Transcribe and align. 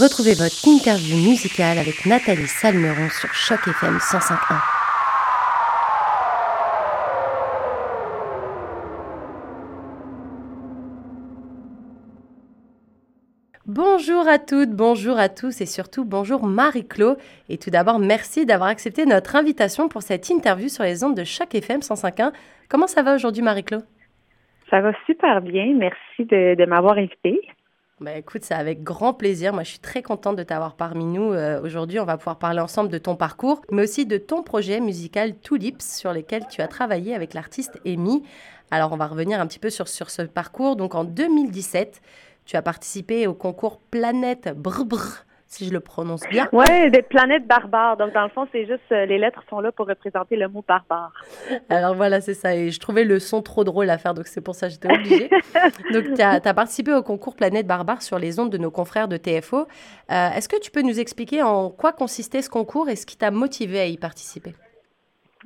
Retrouvez 0.00 0.34
votre 0.34 0.62
interview 0.68 1.16
musicale 1.16 1.76
avec 1.76 2.06
Nathalie 2.06 2.46
Salmeron 2.46 3.08
sur 3.08 3.34
Choc 3.34 3.66
FM 3.66 3.96
105.1. 3.96 4.54
Bonjour 13.66 14.28
à 14.28 14.38
toutes, 14.38 14.70
bonjour 14.70 15.18
à 15.18 15.28
tous 15.28 15.60
et 15.60 15.66
surtout 15.66 16.04
bonjour 16.04 16.46
Marie-Claude. 16.46 17.18
Et 17.48 17.58
tout 17.58 17.70
d'abord, 17.70 17.98
merci 17.98 18.46
d'avoir 18.46 18.68
accepté 18.68 19.04
notre 19.04 19.34
invitation 19.34 19.88
pour 19.88 20.02
cette 20.02 20.30
interview 20.30 20.68
sur 20.68 20.84
les 20.84 21.02
ondes 21.02 21.16
de 21.16 21.24
Choc 21.24 21.52
FM 21.56 21.80
105.1. 21.80 22.32
Comment 22.68 22.86
ça 22.86 23.02
va 23.02 23.16
aujourd'hui 23.16 23.42
Marie-Claude? 23.42 23.84
Ça 24.70 24.80
va 24.80 24.92
super 25.06 25.40
bien, 25.40 25.74
merci 25.74 26.24
de, 26.24 26.54
de 26.54 26.64
m'avoir 26.66 26.98
invitée. 26.98 27.40
Bah 28.00 28.16
écoute, 28.16 28.44
c'est 28.44 28.54
avec 28.54 28.84
grand 28.84 29.12
plaisir. 29.12 29.52
Moi, 29.52 29.64
je 29.64 29.70
suis 29.70 29.78
très 29.80 30.02
contente 30.02 30.36
de 30.36 30.44
t'avoir 30.44 30.76
parmi 30.76 31.04
nous. 31.04 31.32
Euh, 31.32 31.60
aujourd'hui, 31.60 31.98
on 31.98 32.04
va 32.04 32.16
pouvoir 32.16 32.38
parler 32.38 32.60
ensemble 32.60 32.90
de 32.90 32.98
ton 32.98 33.16
parcours, 33.16 33.60
mais 33.72 33.82
aussi 33.82 34.06
de 34.06 34.18
ton 34.18 34.44
projet 34.44 34.78
musical 34.78 35.36
Tulips, 35.40 35.82
sur 35.82 36.12
lequel 36.12 36.46
tu 36.48 36.62
as 36.62 36.68
travaillé 36.68 37.12
avec 37.12 37.34
l'artiste 37.34 37.80
Amy. 37.84 38.22
Alors, 38.70 38.92
on 38.92 38.96
va 38.96 39.08
revenir 39.08 39.40
un 39.40 39.48
petit 39.48 39.58
peu 39.58 39.68
sur, 39.68 39.88
sur 39.88 40.10
ce 40.10 40.22
parcours. 40.22 40.76
Donc, 40.76 40.94
en 40.94 41.02
2017, 41.02 42.00
tu 42.44 42.56
as 42.56 42.62
participé 42.62 43.26
au 43.26 43.34
concours 43.34 43.80
Planète 43.90 44.48
Brr 44.56 44.84
Brr 44.84 45.24
si 45.48 45.66
je 45.66 45.72
le 45.72 45.80
prononce 45.80 46.22
bien. 46.28 46.46
Ouais, 46.52 46.90
des 46.90 47.00
planètes 47.00 47.46
barbares. 47.46 47.96
Donc, 47.96 48.12
dans 48.12 48.22
le 48.22 48.28
fond, 48.28 48.46
c'est 48.52 48.66
juste, 48.66 48.92
euh, 48.92 49.06
les 49.06 49.16
lettres 49.16 49.42
sont 49.48 49.60
là 49.60 49.72
pour 49.72 49.86
représenter 49.86 50.36
le 50.36 50.46
mot 50.46 50.62
barbare. 50.66 51.12
Alors 51.70 51.94
voilà, 51.94 52.20
c'est 52.20 52.34
ça. 52.34 52.54
Et 52.54 52.70
je 52.70 52.78
trouvais 52.78 53.04
le 53.04 53.18
son 53.18 53.40
trop 53.40 53.64
drôle 53.64 53.88
à 53.88 53.96
faire, 53.96 54.12
donc 54.12 54.26
c'est 54.26 54.42
pour 54.42 54.54
ça 54.54 54.68
que 54.68 54.74
j'étais 54.74 54.92
obligée. 54.92 55.30
donc, 55.92 56.14
tu 56.14 56.22
as, 56.22 56.54
participé 56.54 56.92
au 56.92 57.02
concours 57.02 57.34
Planète 57.34 57.66
Barbare 57.66 58.02
sur 58.02 58.18
les 58.18 58.38
ondes 58.38 58.50
de 58.50 58.58
nos 58.58 58.70
confrères 58.70 59.08
de 59.08 59.16
TFO. 59.16 59.60
Euh, 59.60 60.28
est-ce 60.36 60.50
que 60.50 60.60
tu 60.60 60.70
peux 60.70 60.82
nous 60.82 61.00
expliquer 61.00 61.42
en 61.42 61.70
quoi 61.70 61.92
consistait 61.92 62.42
ce 62.42 62.50
concours 62.50 62.90
et 62.90 62.96
ce 62.96 63.06
qui 63.06 63.16
t'a 63.16 63.30
motivé 63.30 63.80
à 63.80 63.86
y 63.86 63.96
participer? 63.96 64.52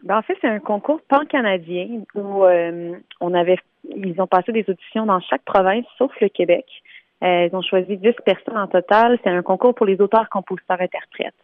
Ben, 0.02 0.18
en 0.18 0.22
fait, 0.22 0.36
c'est 0.40 0.48
un 0.48 0.58
concours 0.58 1.00
pan-canadien 1.08 2.02
où 2.16 2.44
euh, 2.44 2.96
on 3.20 3.34
avait, 3.34 3.58
ils 3.94 4.20
ont 4.20 4.26
passé 4.26 4.50
des 4.50 4.64
auditions 4.66 5.06
dans 5.06 5.20
chaque 5.20 5.44
province 5.44 5.84
sauf 5.96 6.10
le 6.20 6.28
Québec. 6.28 6.66
Euh, 7.22 7.48
ils 7.50 7.56
ont 7.56 7.62
choisi 7.62 7.96
10 7.96 8.12
personnes 8.24 8.56
en 8.56 8.66
total. 8.66 9.18
C'est 9.22 9.30
un 9.30 9.42
concours 9.42 9.74
pour 9.74 9.86
les 9.86 10.00
auteurs, 10.00 10.28
compositeurs, 10.28 10.80
interprètes. 10.80 11.34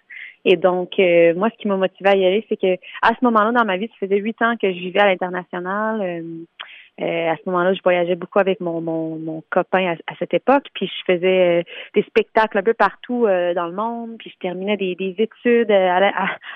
Et 0.44 0.56
donc, 0.56 0.98
euh, 0.98 1.34
moi, 1.34 1.50
ce 1.50 1.56
qui 1.58 1.68
m'a 1.68 1.76
motivé 1.76 2.10
à 2.10 2.16
y 2.16 2.24
aller, 2.24 2.44
c'est 2.48 2.56
que 2.56 2.74
à 3.02 3.10
ce 3.10 3.24
moment-là, 3.24 3.52
dans 3.52 3.64
ma 3.64 3.76
vie, 3.76 3.88
ça 3.88 4.06
faisait 4.06 4.18
huit 4.18 4.40
ans 4.42 4.54
que 4.60 4.68
je 4.72 4.78
vivais 4.78 5.00
à 5.00 5.06
l'international. 5.06 6.00
Euh, 6.00 7.30
à 7.30 7.36
ce 7.36 7.42
moment-là, 7.46 7.74
je 7.74 7.82
voyageais 7.82 8.16
beaucoup 8.16 8.40
avec 8.40 8.60
mon, 8.60 8.80
mon, 8.80 9.18
mon 9.18 9.44
copain 9.50 9.94
à, 10.06 10.14
cette 10.18 10.34
époque, 10.34 10.64
puis 10.74 10.88
je 10.88 11.12
faisais 11.12 11.64
des 11.94 12.02
spectacles 12.02 12.58
un 12.58 12.62
peu 12.62 12.74
partout 12.74 13.26
dans 13.26 13.66
le 13.66 13.72
monde, 13.72 14.16
puis 14.18 14.30
je 14.30 14.38
terminais 14.38 14.76
des, 14.76 14.96
des 14.96 15.14
études 15.18 15.72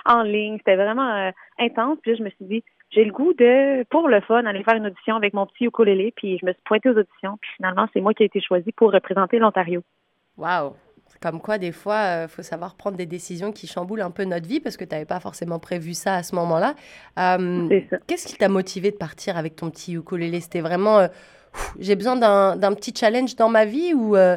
en 0.05 0.23
ligne. 0.23 0.59
C'était 0.59 0.75
vraiment 0.75 1.33
intense. 1.61 1.99
Puis 2.03 2.11
là, 2.11 2.17
je 2.19 2.25
me 2.25 2.31
suis 2.31 2.45
dit, 2.45 2.65
j'ai 2.93 3.05
le 3.05 3.13
goût 3.13 3.33
de, 3.33 3.85
pour 3.85 4.09
le 4.09 4.21
fun, 4.21 4.45
aller 4.45 4.63
faire 4.63 4.77
une 4.77 4.87
audition 4.87 5.17
avec 5.17 5.33
mon 5.35 5.47
petit 5.47 5.65
ukulélé, 5.65 6.13
puis 6.15 6.39
je 6.39 6.47
me 6.47 6.53
suis 6.53 6.63
pointée 6.65 6.91
aux 6.91 6.99
auditions, 6.99 7.39
puis 7.41 7.51
finalement, 7.57 7.89
c'est 7.93 8.01
moi 8.01 8.13
qui 8.15 8.23
ai 8.23 8.27
été 8.27 8.41
choisie 8.41 8.73
pour 8.73 8.93
représenter 8.93 9.39
l'Ontario. 9.39 9.83
Wow! 10.37 10.77
Comme 11.21 11.41
quoi, 11.41 11.59
des 11.59 11.73
fois, 11.73 12.01
il 12.03 12.25
euh, 12.25 12.29
faut 12.29 12.43
savoir 12.43 12.75
prendre 12.75 12.97
des 12.97 13.07
décisions 13.07 13.53
qui 13.53 13.67
chamboulent 13.67 14.01
un 14.01 14.11
peu 14.11 14.25
notre 14.25 14.47
vie 14.47 14.61
parce 14.61 14.77
que 14.77 14.85
tu 14.85 14.95
n'avais 14.95 15.05
pas 15.05 15.21
forcément 15.21 15.59
prévu 15.59 15.95
ça 15.95 16.17
à 16.17 16.23
ce 16.23 16.35
moment-là. 16.35 16.75
Euh, 17.19 17.81
Qu'est-ce 18.07 18.27
qui 18.27 18.37
t'a 18.37 18.49
motivé 18.49 18.91
de 18.91 18.97
partir 18.97 19.37
avec 19.37 19.55
ton 19.55 19.71
petit 19.71 19.95
ukulélé? 19.95 20.41
C'était 20.41 20.63
vraiment, 20.63 20.99
euh, 20.99 21.09
j'ai 21.79 21.97
besoin 21.97 22.17
d'un 22.17 22.75
petit 22.75 22.93
challenge 22.97 23.37
dans 23.37 23.49
ma 23.49 23.65
vie 23.65 23.95
ou, 23.95 24.17
euh, 24.17 24.37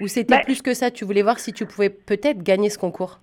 ou 0.00 0.08
c'était 0.08 0.36
ben 0.36 0.44
plus 0.44 0.62
que 0.62 0.74
ça? 0.74 0.90
Tu 0.90 1.04
voulais 1.04 1.22
voir 1.22 1.38
si 1.38 1.52
tu 1.52 1.64
pouvais 1.64 1.90
peut-être 1.90 2.42
gagner 2.42 2.70
ce 2.70 2.78
concours? 2.78 3.20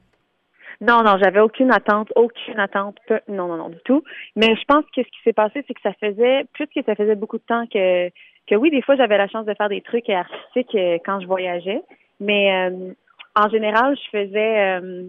Non, 0.82 1.04
non, 1.04 1.18
j'avais 1.22 1.40
aucune 1.40 1.72
attente, 1.72 2.12
aucune 2.16 2.60
attente, 2.60 2.98
non, 3.28 3.48
non, 3.48 3.58
non, 3.58 3.70
du 3.70 3.80
tout. 3.86 4.04
Mais 4.36 4.56
je 4.56 4.64
pense 4.66 4.84
que 4.96 5.02
ce 5.04 5.08
qui 5.08 5.22
s'est 5.24 5.34
passé, 5.34 5.64
c'est 5.68 5.74
que 5.74 5.82
ça 5.82 5.94
faisait, 5.94 6.46
plus 6.54 6.68
que 6.68 6.84
ça 6.86 6.96
faisait 6.96 7.16
beaucoup 7.16 7.38
de 7.38 7.44
temps 7.44 7.66
que, 7.68 8.10
que 8.48 8.56
oui, 8.56 8.70
des 8.70 8.82
fois, 8.82 8.96
j'avais 8.96 9.18
la 9.18 9.28
chance 9.28 9.46
de 9.46 9.54
faire 9.54 9.70
des 9.70 9.82
trucs 9.82 10.10
artistiques 10.10 10.76
euh, 10.76 10.98
quand 11.06 11.20
je 11.20 11.28
voyageais. 11.28 11.82
Mais 12.20 12.54
euh, 12.54 12.94
en 13.36 13.50
général, 13.50 13.96
je 13.96 14.10
faisais, 14.10 14.80
euh, 14.80 15.04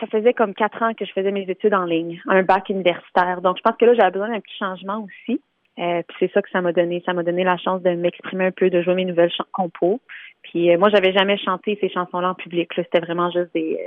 ça 0.00 0.06
faisait 0.06 0.32
comme 0.32 0.54
quatre 0.54 0.82
ans 0.82 0.94
que 0.94 1.04
je 1.04 1.12
faisais 1.12 1.32
mes 1.32 1.48
études 1.48 1.74
en 1.74 1.84
ligne, 1.84 2.20
un 2.28 2.42
bac 2.42 2.68
universitaire. 2.68 3.40
Donc, 3.42 3.56
je 3.58 3.62
pense 3.62 3.76
que 3.76 3.84
là, 3.84 3.94
j'avais 3.94 4.10
besoin 4.10 4.30
d'un 4.30 4.40
petit 4.40 4.56
changement 4.58 5.04
aussi. 5.04 5.40
Euh, 5.78 6.02
puis 6.06 6.16
c'est 6.20 6.32
ça 6.32 6.42
que 6.42 6.50
ça 6.50 6.60
m'a 6.60 6.72
donné. 6.72 7.02
Ça 7.06 7.12
m'a 7.12 7.22
donné 7.22 7.44
la 7.44 7.56
chance 7.56 7.82
de 7.82 7.90
m'exprimer 7.90 8.46
un 8.46 8.50
peu, 8.50 8.70
de 8.70 8.82
jouer 8.82 8.94
mes 8.94 9.04
nouvelles 9.04 9.32
compos. 9.52 10.00
Puis 10.42 10.76
moi, 10.76 10.88
j'avais 10.90 11.12
jamais 11.12 11.38
chanté 11.38 11.78
ces 11.80 11.88
chansons-là 11.88 12.30
en 12.30 12.34
public. 12.34 12.70
C'était 12.74 13.00
vraiment 13.00 13.30
juste 13.30 13.52
des, 13.54 13.78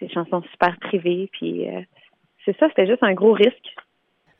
des 0.00 0.08
chansons 0.08 0.42
super 0.50 0.76
privées. 0.80 1.28
Puis 1.32 1.68
euh, 1.68 1.80
c'est 2.44 2.56
ça, 2.58 2.68
c'était 2.68 2.86
juste 2.86 3.02
un 3.02 3.14
gros 3.14 3.32
risque. 3.32 3.74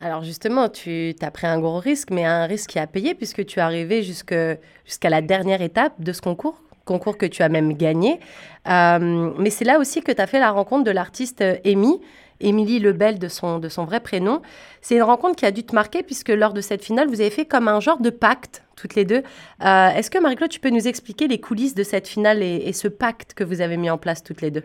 Alors 0.01 0.23
justement, 0.23 0.71
tu 0.71 1.15
as 1.21 1.31
pris 1.31 1.47
un 1.47 1.61
gros 1.61 1.79
risque, 1.79 2.11
mais 2.11 2.25
un 2.25 2.47
risque 2.47 2.71
qui 2.71 2.79
a 2.79 2.87
payé 2.87 3.15
puisque 3.15 3.45
tu 3.45 3.59
es 3.59 3.63
arrivé 3.63 4.03
jusqu'à 4.03 4.57
la 5.05 5.21
dernière 5.21 5.61
étape 5.61 5.93
de 6.01 6.13
ce 6.13 6.23
concours, 6.23 6.63
concours 6.87 7.19
que 7.19 7.27
tu 7.27 7.43
as 7.43 7.51
même 7.51 7.75
gagné. 7.75 8.19
Euh, 8.67 9.31
mais 9.39 9.51
c'est 9.51 9.67
là 9.67 9.79
aussi 9.79 10.03
que 10.03 10.11
tu 10.11 10.21
as 10.21 10.27
fait 10.27 10.41
la 10.41 10.53
rencontre 10.53 10.85
de 10.85 10.91
l'artiste 10.91 11.45
Amy, 11.67 12.01
Émilie 12.41 12.79
Lebel 12.79 13.19
de 13.19 13.29
son, 13.29 13.61
vrai 13.85 14.01
prénom. 14.01 14.41
C'est 14.81 14.97
une 14.97 15.03
rencontre 15.03 15.37
qui 15.37 15.45
a 15.45 15.51
dû 15.51 15.65
te 15.65 15.75
marquer 15.75 16.03
puisque 16.03 16.31
lors 16.31 16.55
de 16.55 16.63
cette 16.63 16.83
finale, 16.83 17.09
vous 17.09 17.21
avez 17.21 17.29
fait 17.29 17.45
comme 17.45 17.69
un 17.69 17.81
genre 17.81 18.01
de 18.01 18.09
pacte 18.09 18.65
toutes 18.77 18.95
les 18.95 19.05
deux. 19.05 19.23
Euh, 19.63 19.89
est-ce 19.91 20.11
que 20.11 20.19
Marie-Claude, 20.19 20.49
tu 20.49 20.61
peux 20.61 20.71
nous 20.71 20.89
expliquer 20.89 21.29
les 21.29 21.39
coulisses 21.39 21.75
de 21.75 21.83
cette 21.83 22.09
finale 22.09 22.43
et 22.43 22.73
ce 22.73 22.89
pacte 22.89 23.35
que 23.35 23.45
vous 23.45 23.61
avez 23.61 23.77
mis 23.77 23.91
en 23.91 23.99
place 23.99 24.23
toutes 24.23 24.41
les 24.41 24.51
deux? 24.51 24.65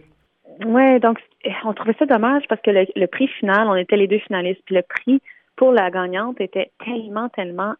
Ouais, 0.63 0.99
donc 0.99 1.19
on 1.65 1.73
trouvait 1.73 1.95
ça 1.99 2.05
dommage 2.05 2.43
parce 2.47 2.61
que 2.61 2.71
le, 2.71 3.07
prix 3.07 3.27
final, 3.27 3.67
on 3.67 3.75
était 3.75 3.97
les 3.97 4.07
deux 4.07 4.19
finalistes, 4.19 4.61
puis 4.65 4.75
le 4.75 4.83
prix 4.83 5.21
pour 5.55 5.71
la 5.71 5.89
gagnante 5.89 6.39
était 6.39 6.71
tellement, 6.83 7.29
tellement 7.29 7.73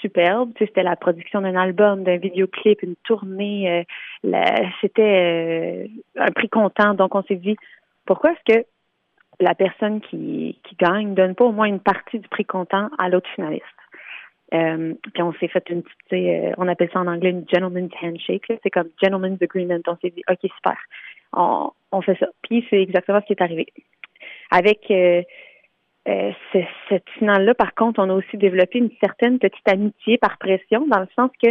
superbe. 0.00 0.52
Tu 0.54 0.60
sais, 0.60 0.66
c'était 0.68 0.82
la 0.82 0.96
production 0.96 1.40
d'un 1.40 1.56
album, 1.56 2.04
d'un 2.04 2.16
vidéoclip, 2.16 2.82
une 2.82 2.96
tournée. 3.04 3.86
Euh, 4.24 4.66
c'était 4.80 5.86
euh, 5.86 5.86
un 6.16 6.30
prix 6.32 6.48
content. 6.48 6.94
Donc 6.94 7.14
on 7.14 7.22
s'est 7.24 7.36
dit, 7.36 7.56
pourquoi 8.06 8.32
est-ce 8.32 8.54
que 8.54 8.66
la 9.40 9.54
personne 9.54 10.00
qui, 10.00 10.58
qui 10.64 10.76
gagne 10.76 11.14
donne 11.14 11.34
pas 11.34 11.44
au 11.44 11.52
moins 11.52 11.66
une 11.66 11.80
partie 11.80 12.18
du 12.18 12.28
prix 12.28 12.44
content 12.44 12.90
à 12.98 13.08
l'autre 13.08 13.28
finaliste? 13.34 13.64
Euh, 14.52 14.94
puis 15.14 15.22
on 15.22 15.32
s'est 15.34 15.48
fait 15.48 15.62
une 15.70 15.82
petite, 15.82 16.12
euh, 16.12 16.52
on 16.58 16.66
appelle 16.66 16.90
ça 16.92 17.00
en 17.00 17.06
anglais 17.06 17.30
une 17.30 17.46
gentleman's 17.48 17.92
handshake. 18.02 18.52
C'est 18.62 18.70
comme 18.70 18.88
gentleman's 19.00 19.40
agreement. 19.40 19.78
On 19.86 19.96
s'est 19.96 20.10
dit, 20.10 20.22
ok 20.28 20.50
super, 20.56 20.76
on, 21.32 21.70
on 21.92 22.02
fait 22.02 22.16
ça. 22.18 22.26
Puis 22.42 22.66
c'est 22.70 22.82
exactement 22.82 23.20
ce 23.20 23.26
qui 23.26 23.32
est 23.32 23.42
arrivé. 23.42 23.66
Avec 24.50 24.90
euh, 24.90 25.22
euh, 26.08 26.32
cette 26.88 27.08
finale-là, 27.18 27.54
par 27.54 27.74
contre, 27.74 28.00
on 28.00 28.10
a 28.10 28.14
aussi 28.14 28.36
développé 28.36 28.78
une 28.78 28.90
certaine 29.00 29.38
petite 29.38 29.68
amitié 29.68 30.18
par 30.18 30.38
pression, 30.38 30.86
dans 30.86 31.00
le 31.00 31.08
sens 31.16 31.30
que 31.42 31.48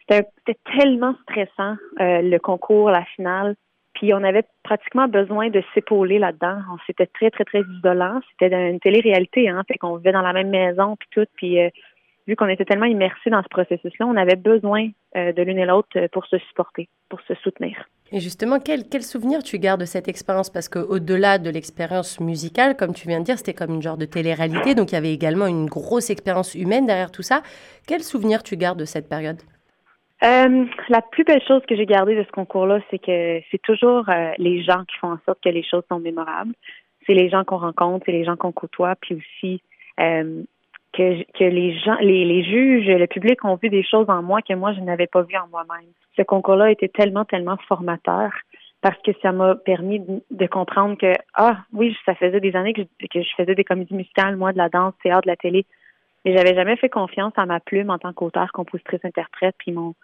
c'était 0.00 0.58
tellement 0.76 1.14
stressant, 1.22 1.76
euh, 2.00 2.22
le 2.22 2.38
concours, 2.38 2.90
la 2.90 3.04
finale. 3.16 3.54
Puis 3.94 4.14
on 4.14 4.22
avait 4.24 4.44
pratiquement 4.62 5.08
besoin 5.08 5.50
de 5.50 5.62
s'épauler 5.74 6.18
là-dedans. 6.18 6.58
On 6.72 6.76
C'était 6.86 7.06
très, 7.06 7.30
très, 7.30 7.44
très 7.44 7.60
isolant. 7.60 8.20
C'était 8.30 8.70
une 8.70 8.80
télé-réalité, 8.80 9.48
hein. 9.48 9.62
Fait 9.68 9.78
qu'on 9.78 9.96
vivait 9.96 10.12
dans 10.12 10.22
la 10.22 10.32
même 10.32 10.50
maison, 10.50 10.96
puis 10.96 11.08
tout. 11.10 11.26
Puis 11.36 11.58
vu 12.26 12.34
qu'on 12.34 12.48
était 12.48 12.64
tellement 12.64 12.86
immersés 12.86 13.30
dans 13.30 13.42
ce 13.42 13.48
processus-là, 13.48 14.06
on 14.06 14.16
avait 14.16 14.36
besoin 14.36 14.88
de 15.14 15.42
l'une 15.42 15.58
et 15.58 15.66
l'autre 15.66 16.06
pour 16.12 16.24
se 16.26 16.38
supporter, 16.38 16.88
pour 17.08 17.20
se 17.22 17.34
soutenir. 17.34 17.84
Et 18.12 18.18
justement, 18.18 18.58
quel, 18.58 18.88
quel 18.88 19.02
souvenir 19.02 19.42
tu 19.42 19.58
gardes 19.58 19.80
de 19.80 19.84
cette 19.84 20.08
expérience? 20.08 20.50
Parce 20.50 20.68
qu'au-delà 20.68 21.38
de 21.38 21.48
l'expérience 21.48 22.18
musicale, 22.18 22.76
comme 22.76 22.92
tu 22.92 23.06
viens 23.06 23.20
de 23.20 23.24
dire, 23.24 23.38
c'était 23.38 23.54
comme 23.54 23.72
une 23.72 23.82
genre 23.82 23.96
de 23.96 24.04
télé-réalité, 24.04 24.74
donc 24.74 24.90
il 24.90 24.96
y 24.96 24.98
avait 24.98 25.12
également 25.12 25.46
une 25.46 25.66
grosse 25.66 26.10
expérience 26.10 26.56
humaine 26.56 26.86
derrière 26.86 27.12
tout 27.12 27.22
ça. 27.22 27.42
Quel 27.86 28.02
souvenir 28.02 28.42
tu 28.42 28.56
gardes 28.56 28.80
de 28.80 28.84
cette 28.84 29.08
période? 29.08 29.40
Euh, 30.22 30.66
la 30.88 31.00
plus 31.00 31.24
belle 31.24 31.42
chose 31.46 31.62
que 31.68 31.76
j'ai 31.76 31.86
gardée 31.86 32.16
de 32.16 32.24
ce 32.24 32.32
concours-là, 32.32 32.80
c'est 32.90 32.98
que 32.98 33.40
c'est 33.50 33.62
toujours 33.62 34.08
euh, 34.08 34.32
les 34.38 34.62
gens 34.62 34.84
qui 34.84 34.96
font 35.00 35.12
en 35.12 35.18
sorte 35.24 35.38
que 35.42 35.48
les 35.48 35.62
choses 35.62 35.84
sont 35.88 36.00
mémorables. 36.00 36.52
C'est 37.06 37.14
les 37.14 37.30
gens 37.30 37.44
qu'on 37.44 37.58
rencontre, 37.58 38.04
c'est 38.06 38.12
les 38.12 38.24
gens 38.24 38.36
qu'on 38.36 38.52
côtoie, 38.52 38.96
puis 39.00 39.14
aussi 39.14 39.62
euh, 40.00 40.42
que, 40.92 41.22
que 41.38 41.44
les 41.44 41.78
gens, 41.78 41.96
les, 42.00 42.24
les 42.24 42.42
juges, 42.42 42.86
le 42.86 43.06
public 43.06 43.44
ont 43.44 43.56
vu 43.56 43.68
des 43.68 43.82
choses 43.82 44.08
en 44.08 44.22
moi 44.22 44.42
que 44.42 44.54
moi, 44.54 44.72
je 44.72 44.80
n'avais 44.80 45.06
pas 45.06 45.22
vues 45.22 45.36
en 45.36 45.48
moi-même. 45.48 45.88
Ce 46.16 46.22
concours-là 46.22 46.70
été 46.70 46.88
tellement, 46.88 47.24
tellement 47.24 47.56
formateur 47.68 48.30
parce 48.82 48.98
que 49.02 49.12
ça 49.20 49.32
m'a 49.32 49.54
permis 49.54 50.00
de, 50.30 50.46
comprendre 50.46 50.96
que, 50.96 51.12
ah 51.34 51.58
oui, 51.72 51.96
ça 52.06 52.14
faisait 52.14 52.40
des 52.40 52.56
années 52.56 52.72
que 52.72 52.82
je, 52.82 53.06
que 53.08 53.22
je 53.22 53.28
faisais 53.36 53.54
des 53.54 53.64
comédies 53.64 53.94
musicales, 53.94 54.36
moi, 54.36 54.52
de 54.52 54.58
la 54.58 54.68
danse, 54.68 54.94
théâtre, 55.02 55.22
de 55.22 55.28
la 55.30 55.36
télé. 55.36 55.66
Mais 56.24 56.36
j'avais 56.36 56.54
jamais 56.54 56.76
fait 56.76 56.88
confiance 56.88 57.32
à 57.36 57.46
ma 57.46 57.60
plume 57.60 57.90
en 57.90 57.98
tant 57.98 58.12
qu'auteur, 58.12 58.52
compositrice, 58.52 59.04
interprète, 59.04 59.54
puis 59.58 59.72
m'ont 59.72 59.94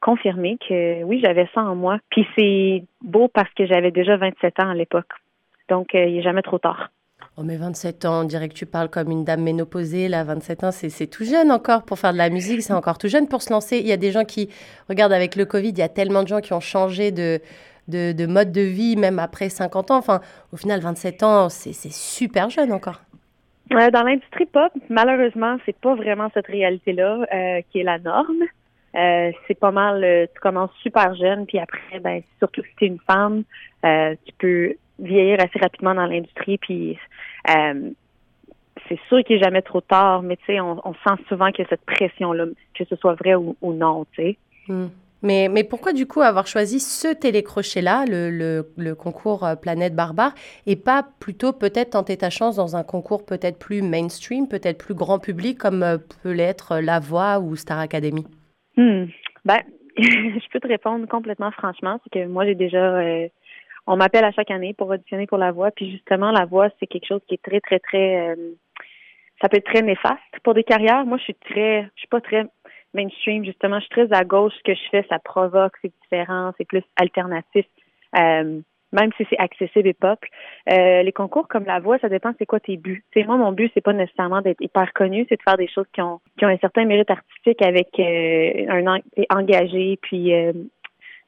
confirmé 0.00 0.58
que 0.58 1.02
oui, 1.04 1.20
j'avais 1.22 1.48
ça 1.54 1.62
en 1.62 1.74
moi. 1.74 1.98
Puis 2.10 2.26
c'est 2.36 2.84
beau 3.02 3.28
parce 3.28 3.52
que 3.54 3.66
j'avais 3.66 3.90
déjà 3.90 4.16
27 4.16 4.60
ans 4.60 4.70
à 4.70 4.74
l'époque. 4.74 5.10
Donc, 5.68 5.94
euh, 5.94 6.04
il 6.04 6.16
n'est 6.16 6.22
jamais 6.22 6.42
trop 6.42 6.58
tard. 6.58 6.90
Oh 7.36 7.42
mais 7.42 7.56
27 7.56 8.04
ans, 8.04 8.22
on 8.22 8.24
dirait 8.24 8.48
que 8.48 8.54
tu 8.54 8.66
parles 8.66 8.88
comme 8.88 9.10
une 9.10 9.24
dame 9.24 9.42
ménopausée. 9.42 10.08
Là, 10.08 10.24
27 10.24 10.64
ans, 10.64 10.72
c'est 10.72 11.06
tout 11.06 11.24
jeune 11.24 11.50
encore 11.50 11.84
pour 11.84 11.98
faire 11.98 12.12
de 12.12 12.18
la 12.18 12.28
musique. 12.28 12.60
C'est 12.62 12.72
encore 12.72 12.98
tout 12.98 13.08
jeune 13.08 13.28
pour 13.28 13.40
se 13.40 13.52
lancer. 13.52 13.78
Il 13.78 13.86
y 13.86 13.92
a 13.92 13.96
des 13.96 14.10
gens 14.10 14.24
qui, 14.24 14.50
regardent 14.88 15.12
avec 15.12 15.36
le 15.36 15.44
Covid, 15.44 15.70
il 15.70 15.78
y 15.78 15.82
a 15.82 15.88
tellement 15.88 16.22
de 16.22 16.28
gens 16.28 16.40
qui 16.40 16.52
ont 16.52 16.60
changé 16.60 17.12
de, 17.12 17.40
de, 17.88 18.26
mode 18.26 18.52
de 18.52 18.60
vie, 18.60 18.96
même 18.96 19.18
après 19.18 19.48
50 19.48 19.90
ans. 19.90 19.96
Enfin, 19.96 20.20
au 20.52 20.56
final, 20.56 20.80
27 20.80 21.22
ans, 21.22 21.48
c'est 21.48 21.72
super 21.92 22.50
jeune 22.50 22.72
encore. 22.72 23.00
dans 23.70 24.02
l'industrie 24.02 24.46
pop, 24.46 24.72
malheureusement, 24.88 25.56
c'est 25.64 25.76
pas 25.76 25.94
vraiment 25.94 26.28
cette 26.34 26.48
réalité-là 26.48 27.26
euh, 27.32 27.60
qui 27.70 27.80
est 27.80 27.84
la 27.84 27.98
norme. 27.98 28.42
Euh, 28.96 29.30
c'est 29.46 29.58
pas 29.58 29.70
mal, 29.70 30.02
euh, 30.02 30.26
tu 30.34 30.40
commences 30.40 30.72
super 30.82 31.14
jeune, 31.14 31.46
puis 31.46 31.60
après, 31.60 32.00
ben, 32.00 32.22
surtout 32.38 32.62
si 32.62 32.76
tu 32.76 32.84
es 32.84 32.88
une 32.88 32.98
femme, 33.06 33.44
tu 34.26 34.32
peux 34.38 34.74
vieillir 35.00 35.38
assez 35.40 35.58
rapidement 35.58 35.94
dans 35.94 36.06
l'industrie, 36.06 36.58
puis 36.58 36.98
c'est 38.88 38.98
sûr 39.08 39.22
qu'il 39.24 39.36
n'est 39.36 39.42
jamais 39.42 39.62
trop 39.62 39.80
tard, 39.80 40.22
mais 40.22 40.36
tu 40.36 40.46
sais, 40.46 40.60
on, 40.60 40.94
sent 41.06 41.22
souvent 41.28 41.50
qu'il 41.50 41.64
y 41.64 41.66
a 41.66 41.68
cette 41.68 41.84
pression-là, 41.84 42.46
que 42.74 42.84
ce 42.84 42.96
soit 42.96 43.14
vrai 43.14 43.34
ou, 43.34 43.56
non, 43.62 44.04
tu 44.12 44.22
sais. 44.22 44.36
Hmm. 44.68 44.88
Mais, 45.22 45.48
mais 45.50 45.64
pourquoi 45.64 45.92
du 45.92 46.06
coup 46.06 46.22
avoir 46.22 46.46
choisi 46.46 46.80
ce 46.80 47.12
télécrochet-là, 47.12 48.06
le, 48.08 48.64
le, 48.76 48.94
concours 48.94 49.44
euh, 49.44 49.54
Planète 49.54 49.94
Barbare, 49.94 50.32
et 50.66 50.76
pas 50.76 51.06
plutôt 51.20 51.52
peut-être 51.52 51.90
tenter 51.90 52.16
ta 52.16 52.30
chance 52.30 52.56
dans 52.56 52.74
un 52.74 52.82
concours 52.82 53.26
peut-être 53.26 53.58
plus 53.58 53.82
mainstream, 53.82 54.48
peut-être 54.48 54.78
plus 54.78 54.94
grand 54.94 55.18
public 55.18 55.58
comme 55.58 55.82
euh, 55.82 55.98
peut 56.22 56.32
l'être 56.32 56.72
euh, 56.72 56.80
La 56.80 57.00
Voix 57.00 57.38
ou 57.38 57.54
Star 57.54 57.78
Academy? 57.78 58.24
Hmm. 58.78 59.04
Ben, 59.44 59.60
je 59.98 60.48
peux 60.50 60.60
te 60.60 60.68
répondre 60.68 61.06
complètement 61.06 61.50
franchement, 61.50 62.00
c'est 62.02 62.20
que 62.20 62.26
moi 62.26 62.46
j'ai 62.46 62.54
déjà 62.54 63.02
on 63.90 63.96
m'appelle 63.96 64.24
à 64.24 64.32
chaque 64.32 64.50
année 64.50 64.74
pour 64.74 64.88
auditionner 64.88 65.26
pour 65.26 65.38
La 65.38 65.52
Voix, 65.52 65.70
puis 65.70 65.90
justement 65.90 66.30
La 66.30 66.44
Voix 66.46 66.68
c'est 66.78 66.86
quelque 66.86 67.06
chose 67.06 67.20
qui 67.26 67.34
est 67.34 67.42
très 67.42 67.60
très 67.60 67.78
très 67.78 68.36
ça 69.40 69.48
peut 69.48 69.56
être 69.56 69.64
très 69.72 69.82
néfaste 69.82 70.38
pour 70.44 70.54
des 70.54 70.64
carrières. 70.64 71.04
Moi 71.06 71.18
je 71.18 71.24
suis 71.24 71.34
très 71.34 71.82
je 71.94 72.00
suis 72.00 72.08
pas 72.08 72.20
très 72.20 72.44
mainstream, 72.94 73.44
justement, 73.44 73.78
je 73.78 73.86
suis 73.86 74.06
très 74.06 74.16
à 74.16 74.24
gauche. 74.24 74.52
Ce 74.58 74.62
que 74.62 74.74
je 74.74 74.88
fais, 74.90 75.06
ça 75.08 75.18
provoque, 75.18 75.74
c'est 75.82 75.92
différent, 76.02 76.52
c'est 76.58 76.64
plus 76.64 76.82
alternatif. 76.96 77.66
Euh, 78.18 78.60
même 78.92 79.10
si 79.16 79.24
c'est 79.30 79.38
accessible 79.38 79.86
et 79.86 79.94
pop. 79.94 80.18
Euh, 80.68 81.02
les 81.04 81.12
concours 81.12 81.46
comme 81.46 81.64
la 81.64 81.78
voix, 81.78 81.98
ça 82.00 82.08
dépend 82.08 82.32
c'est 82.38 82.46
quoi 82.46 82.58
tes 82.58 82.76
buts. 82.76 83.04
C'est 83.14 83.22
moi 83.22 83.36
mon 83.36 83.52
but 83.52 83.70
c'est 83.72 83.80
pas 83.80 83.92
nécessairement 83.92 84.40
d'être 84.42 84.60
hyper 84.60 84.92
connu, 84.92 85.26
c'est 85.28 85.36
de 85.36 85.42
faire 85.42 85.56
des 85.56 85.68
choses 85.68 85.86
qui 85.92 86.02
ont 86.02 86.20
qui 86.36 86.44
ont 86.44 86.48
un 86.48 86.58
certain 86.58 86.84
mérite 86.86 87.08
artistique 87.08 87.62
avec 87.62 87.88
euh, 88.00 88.66
un 88.68 89.00
engagé 89.30 89.96
puis 90.02 90.32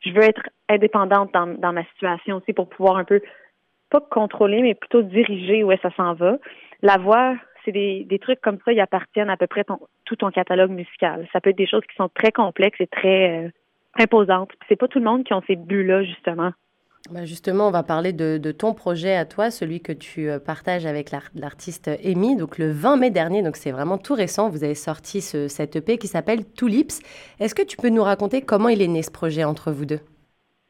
je 0.05 0.11
veux 0.13 0.23
être 0.23 0.43
indépendante 0.69 1.33
dans, 1.33 1.73
ma 1.73 1.85
situation 1.85 2.37
aussi 2.37 2.53
pour 2.53 2.69
pouvoir 2.69 2.97
un 2.97 3.05
peu 3.05 3.21
pas 3.91 4.01
contrôler 4.01 4.63
mais 4.63 4.75
plutôt 4.75 5.03
diriger 5.03 5.63
où 5.65 5.73
est-ce 5.73 5.83
ça 5.83 5.95
s'en 5.97 6.15
va. 6.15 6.39
La 6.83 6.97
voix, 6.97 7.37
c'est 7.65 7.73
des, 7.73 8.05
des, 8.05 8.19
trucs 8.19 8.41
comme 8.41 8.59
ça, 8.65 8.73
ils 8.73 8.81
appartiennent 8.81 9.31
à 9.31 9.37
peu 9.37 9.47
près 9.47 9.65
ton, 9.65 9.79
tout 10.05 10.17
ton 10.17 10.31
catalogue 10.31 10.71
musical. 10.71 11.29
Ça 11.33 11.41
peut 11.41 11.51
être 11.51 11.59
des 11.59 11.67
choses 11.67 11.85
qui 11.89 11.97
sont 11.97 12.09
très 12.09 12.33
complexes 12.33 12.81
et 12.81 12.87
très 12.87 13.45
euh, 13.45 13.49
imposantes. 13.99 14.51
C'est 14.69 14.77
pas 14.77 14.89
tout 14.89 14.99
le 14.99 15.05
monde 15.05 15.25
qui 15.25 15.35
ont 15.35 15.43
ces 15.47 15.57
buts-là, 15.57 16.03
justement. 16.03 16.53
Ben 17.11 17.25
justement, 17.25 17.69
on 17.69 17.71
va 17.71 17.83
parler 17.83 18.13
de, 18.13 18.53
ton 18.53 18.75
projet 18.75 19.15
à 19.17 19.25
toi, 19.25 19.51
celui 19.51 19.81
que 19.81 19.93
tu 19.93 20.31
euh, 20.31 20.39
partages 20.39 20.87
avec 20.87 21.11
l'artiste 21.35 21.91
Amy. 22.05 22.37
Donc 22.37 22.59
le 22.59 22.71
20 22.71 22.97
mai 22.97 23.11
dernier, 23.11 23.43
donc 23.43 23.57
c'est 23.57 23.73
vraiment 23.73 23.99
tout 23.99 24.15
récent, 24.15 24.49
vous 24.49 24.63
avez 24.63 24.77
sorti 24.77 25.21
ce, 25.21 25.49
cette 25.49 25.77
EP 25.77 25.99
qui 25.99 26.07
s'appelle 26.07 26.45
Tulips. 26.57 27.03
Est-ce 27.41 27.55
que 27.55 27.63
tu 27.63 27.77
peux 27.77 27.89
nous 27.89 28.05
raconter 28.05 28.41
comment 28.43 28.69
il 28.69 28.81
est 28.81 28.89
né 28.89 29.03
ce 29.03 29.11
projet 29.11 29.45
entre 29.45 29.73
vous 29.73 29.85
deux? 29.85 30.01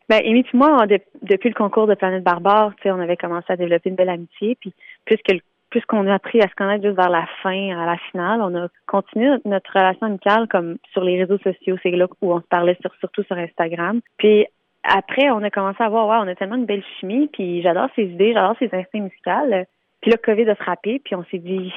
Ben, 0.08 0.20
Amy 0.25 0.44
moi, 0.55 0.87
depuis 1.23 1.49
le 1.49 1.55
concours 1.55 1.87
de 1.87 1.94
Planète 1.94 2.25
Barbare, 2.25 2.73
on 2.84 3.00
avait 3.00 3.17
commencé 3.17 3.52
à 3.52 3.56
développer 3.56 3.90
une 3.90 3.96
belle 3.96 4.08
amitié. 4.08 4.56
Puis, 4.61 4.73
puisque 5.05 5.32
puisqu'on 5.73 6.06
a 6.06 6.14
appris 6.14 6.40
à 6.43 6.49
se 6.49 6.55
connaître 6.55 6.84
juste 6.84 6.96
vers 6.96 7.08
la 7.08 7.26
fin, 7.43 7.70
à 7.70 7.87
la 7.87 7.96
finale, 8.11 8.43
on 8.43 8.55
a 8.55 8.69
continué 8.87 9.31
notre, 9.46 9.73
relation 9.73 10.06
amicale 10.06 10.46
comme 10.49 10.76
sur 10.93 11.02
les 11.02 11.25
réseaux 11.25 11.38
sociaux. 11.38 11.76
C'est 11.82 11.90
là 11.90 12.06
où 12.20 12.32
on 12.32 12.40
se 12.40 12.46
parlait 12.46 12.76
surtout 13.00 13.23
sur 13.23 13.37
Instagram. 13.37 14.00
Puis 14.19 14.46
après, 14.82 15.31
on 15.31 15.43
a 15.43 15.50
commencé 15.50 15.82
à 15.82 15.88
voir, 15.88 16.08
ouais, 16.08 16.17
on 16.20 16.31
a 16.31 16.34
tellement 16.34 16.56
une 16.56 16.67
belle 16.67 16.84
chimie, 16.99 17.29
puis 17.32 17.62
j'adore 17.62 17.88
ses 17.94 18.05
idées, 18.05 18.32
j'adore 18.32 18.56
ses 18.58 18.70
instincts 18.73 19.00
musicaux. 19.00 19.67
Puis 20.00 20.11
le 20.11 20.17
COVID 20.17 20.50
a 20.50 20.55
frappé, 20.56 21.00
puis 21.05 21.14
on 21.14 21.25
s'est 21.31 21.38
dit, 21.38 21.73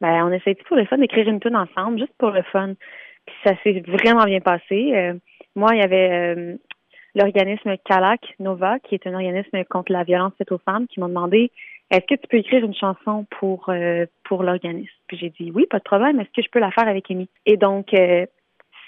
ben, 0.00 0.24
on 0.24 0.32
essaie 0.32 0.54
pour 0.54 0.76
le 0.76 0.84
fun 0.84 0.98
d'écrire 0.98 1.28
une 1.28 1.40
tune 1.40 1.56
ensemble, 1.56 1.98
juste 1.98 2.14
pour 2.18 2.30
le 2.30 2.42
fun. 2.42 2.74
Puis 3.26 3.36
ça 3.44 3.54
s'est 3.62 3.82
vraiment 3.86 4.24
bien 4.24 4.40
passé. 4.40 4.92
Euh, 4.94 5.14
moi, 5.56 5.70
il 5.74 5.80
y 5.80 5.84
avait 5.84 6.36
euh, 6.36 6.56
l'organisme 7.14 7.74
CALAC 7.84 8.34
Nova, 8.38 8.78
qui 8.80 8.94
est 8.94 9.06
un 9.06 9.14
organisme 9.14 9.64
contre 9.64 9.92
la 9.92 10.04
violence 10.04 10.32
faite 10.38 10.52
aux 10.52 10.58
femmes, 10.58 10.86
qui 10.86 11.00
m'ont 11.00 11.08
demandé 11.08 11.50
est-ce 11.90 12.06
que 12.06 12.20
tu 12.20 12.26
peux 12.28 12.38
écrire 12.38 12.64
une 12.64 12.74
chanson 12.74 13.26
pour 13.38 13.68
euh, 13.68 14.06
pour 14.24 14.42
l'organisme? 14.42 14.90
Puis 15.06 15.18
j'ai 15.18 15.30
dit 15.30 15.50
oui, 15.54 15.66
pas 15.66 15.78
de 15.78 15.84
problème. 15.84 16.18
Est-ce 16.18 16.30
que 16.30 16.42
je 16.42 16.50
peux 16.50 16.58
la 16.58 16.70
faire 16.70 16.88
avec 16.88 17.10
Amy? 17.10 17.28
Et 17.46 17.56
donc 17.56 17.92
euh, 17.94 18.26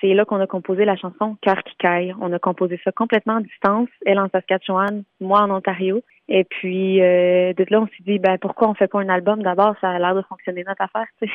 c'est 0.00 0.14
là 0.14 0.24
qu'on 0.24 0.40
a 0.40 0.46
composé 0.46 0.84
la 0.84 0.96
chanson 0.96 1.36
Cœur 1.40 1.62
qui 1.62 1.76
caille. 1.76 2.14
On 2.20 2.32
a 2.32 2.38
composé 2.38 2.80
ça 2.84 2.92
complètement 2.92 3.36
à 3.36 3.40
distance, 3.40 3.88
elle 4.04 4.18
en 4.18 4.28
Saskatchewan, 4.28 5.04
moi 5.20 5.42
en 5.42 5.50
Ontario. 5.50 6.02
Et 6.28 6.44
puis 6.44 7.00
euh, 7.02 7.52
de 7.52 7.66
là, 7.70 7.80
on 7.80 7.86
s'est 7.86 8.04
dit 8.06 8.18
ben 8.18 8.38
pourquoi 8.38 8.68
on 8.68 8.74
fait 8.74 8.88
pas 8.88 9.00
un 9.00 9.08
album? 9.08 9.42
D'abord, 9.42 9.74
ça 9.80 9.90
a 9.90 9.98
l'air 9.98 10.14
de 10.14 10.22
fonctionner 10.22 10.64
notre 10.64 10.82
affaire. 10.82 11.06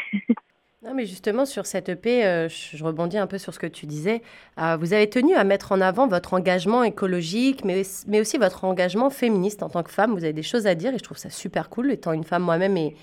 Non, 0.84 0.96
mais 0.96 1.06
justement, 1.06 1.46
sur 1.46 1.68
cette 1.68 1.90
EP, 1.90 2.26
euh, 2.26 2.50
je 2.50 2.84
rebondis 2.84 3.20
un 3.20 3.28
peu 3.28 3.38
sur 3.38 3.54
ce 3.54 3.60
que 3.60 3.68
tu 3.68 3.86
disais. 3.86 4.24
Euh, 4.60 4.78
vous 4.78 4.94
avez 4.94 5.08
tenu 5.08 5.36
à 5.36 5.44
mettre 5.44 5.74
en 5.74 5.80
avant 5.80 6.08
votre 6.08 6.34
engagement 6.34 6.84
écologique, 6.84 7.64
mais, 7.64 7.84
mais 8.08 8.20
aussi 8.20 8.40
votre 8.40 8.64
engagement 8.64 9.12
féministe 9.12 9.62
en 9.62 9.70
tant 9.70 9.84
que 9.84 9.92
femme. 9.92 10.14
Vous 10.14 10.24
avez 10.24 10.34
des 10.34 10.42
choses 10.42 10.66
à 10.66 10.74
dire 10.74 10.92
et 10.92 10.98
je 10.98 11.04
trouve 11.04 11.20
ça 11.20 11.30
super 11.30 11.70
cool, 11.70 11.92
étant 11.92 12.14
une 12.14 12.24
femme 12.24 12.42
moi-même 12.42 12.78
et, 12.78 12.96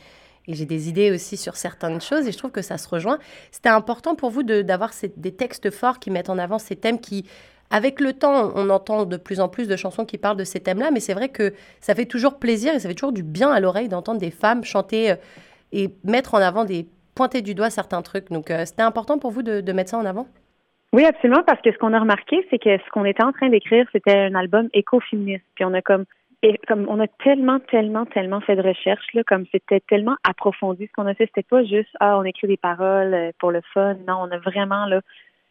et 0.49 0.55
j'ai 0.55 0.65
des 0.65 0.89
idées 0.89 1.12
aussi 1.12 1.37
sur 1.37 1.56
certaines 1.56 2.00
choses 2.00 2.27
et 2.27 2.33
je 2.33 2.39
trouve 2.39 2.50
que 2.50 2.62
ça 2.62 2.79
se 2.79 2.89
rejoint. 2.89 3.19
C'était 3.53 3.69
important 3.69 4.15
pour 4.15 4.31
vous 4.31 4.43
d'avoir 4.43 4.91
des 5.17 5.33
textes 5.33 5.71
forts 5.71 6.00
qui 6.00 6.11
mettent 6.11 6.31
en 6.31 6.39
avant 6.39 6.59
ces 6.59 6.75
thèmes 6.75 6.99
qui, 6.99 7.27
avec 7.71 8.00
le 8.00 8.15
temps, 8.15 8.50
on 8.55 8.71
entend 8.71 9.05
de 9.05 9.19
plus 9.19 9.41
en 9.41 9.49
plus 9.49 9.69
de 9.69 9.77
chansons 9.77 10.06
qui 10.06 10.17
parlent 10.17 10.39
de 10.39 10.45
ces 10.45 10.61
thèmes-là, 10.61 10.91
mais 10.91 11.00
c'est 11.00 11.15
vrai 11.15 11.29
que 11.29 11.53
ça 11.81 11.95
fait 11.95 12.06
toujours 12.06 12.39
plaisir 12.39 12.75
et 12.75 12.81
ça 12.81 12.89
fait 12.89 12.95
toujours 12.95 13.12
du 13.12 13.23
bien 13.23 13.50
à 13.53 13.61
l'oreille 13.61 13.89
d'entendre 13.89 14.19
des 14.19 14.31
femmes 14.31 14.65
chanter 14.65 15.12
euh, 15.12 15.17
et 15.73 15.91
mettre 16.03 16.35
en 16.35 16.39
avant 16.39 16.65
pointer 17.15 17.43
du 17.43 17.55
doigt 17.55 17.69
certains 17.69 18.01
trucs. 18.01 18.31
Donc, 18.31 18.51
euh, 18.51 18.65
c'était 18.65 18.83
important 18.83 19.19
pour 19.19 19.31
vous 19.33 19.43
de, 19.43 19.73
mettre 19.73 19.91
ça 19.91 19.99
en 19.99 20.06
avant? 20.06 20.27
Oui, 20.94 21.05
absolument, 21.05 21.43
parce 21.47 21.61
que 21.61 21.71
ce 21.71 21.77
qu'on 21.77 21.93
a 21.93 22.01
remarqué, 22.01 22.47
c'est 22.49 22.59
que 22.59 22.79
ce 22.79 22.91
qu'on 22.91 23.05
était 23.05 23.23
en 23.23 23.33
train 23.33 23.51
d'écrire, 23.51 23.87
c'était 23.93 24.17
un 24.17 24.35
album 24.35 24.71
écoféministe. 24.73 25.44
Puis 25.55 25.67
on 25.67 25.75
a 25.75 25.83
comme 25.83 26.06
et 26.43 26.58
comme 26.69 26.87
on 26.88 27.00
a 27.00 27.08
tellement, 27.25 27.58
tellement, 27.61 28.06
tellement 28.06 28.40
fait 28.40 28.56
de 28.56 28.62
recherches, 28.62 29.12
là, 29.14 29.23
comme 29.25 29.44
c'était 29.50 29.81
tellement 29.81 30.17
approfondi 30.25 30.87
ce 30.87 30.93
qu'on 30.93 31.06
a 31.06 31.14
fait, 31.14 31.26
c'était 31.26 31.43
pas 31.49 31.64
juste 31.64 31.90
ah, 32.00 32.19
on 32.19 32.25
écrit 32.25 32.46
des 32.46 32.56
paroles 32.56 33.14
euh, 33.14 33.31
pour 33.38 33.50
le 33.50 33.61
fun. 33.75 33.94
Non, 34.06 34.19
on 34.20 34.31
a 34.31 34.38
vraiment 34.38 34.87
là 34.87 35.00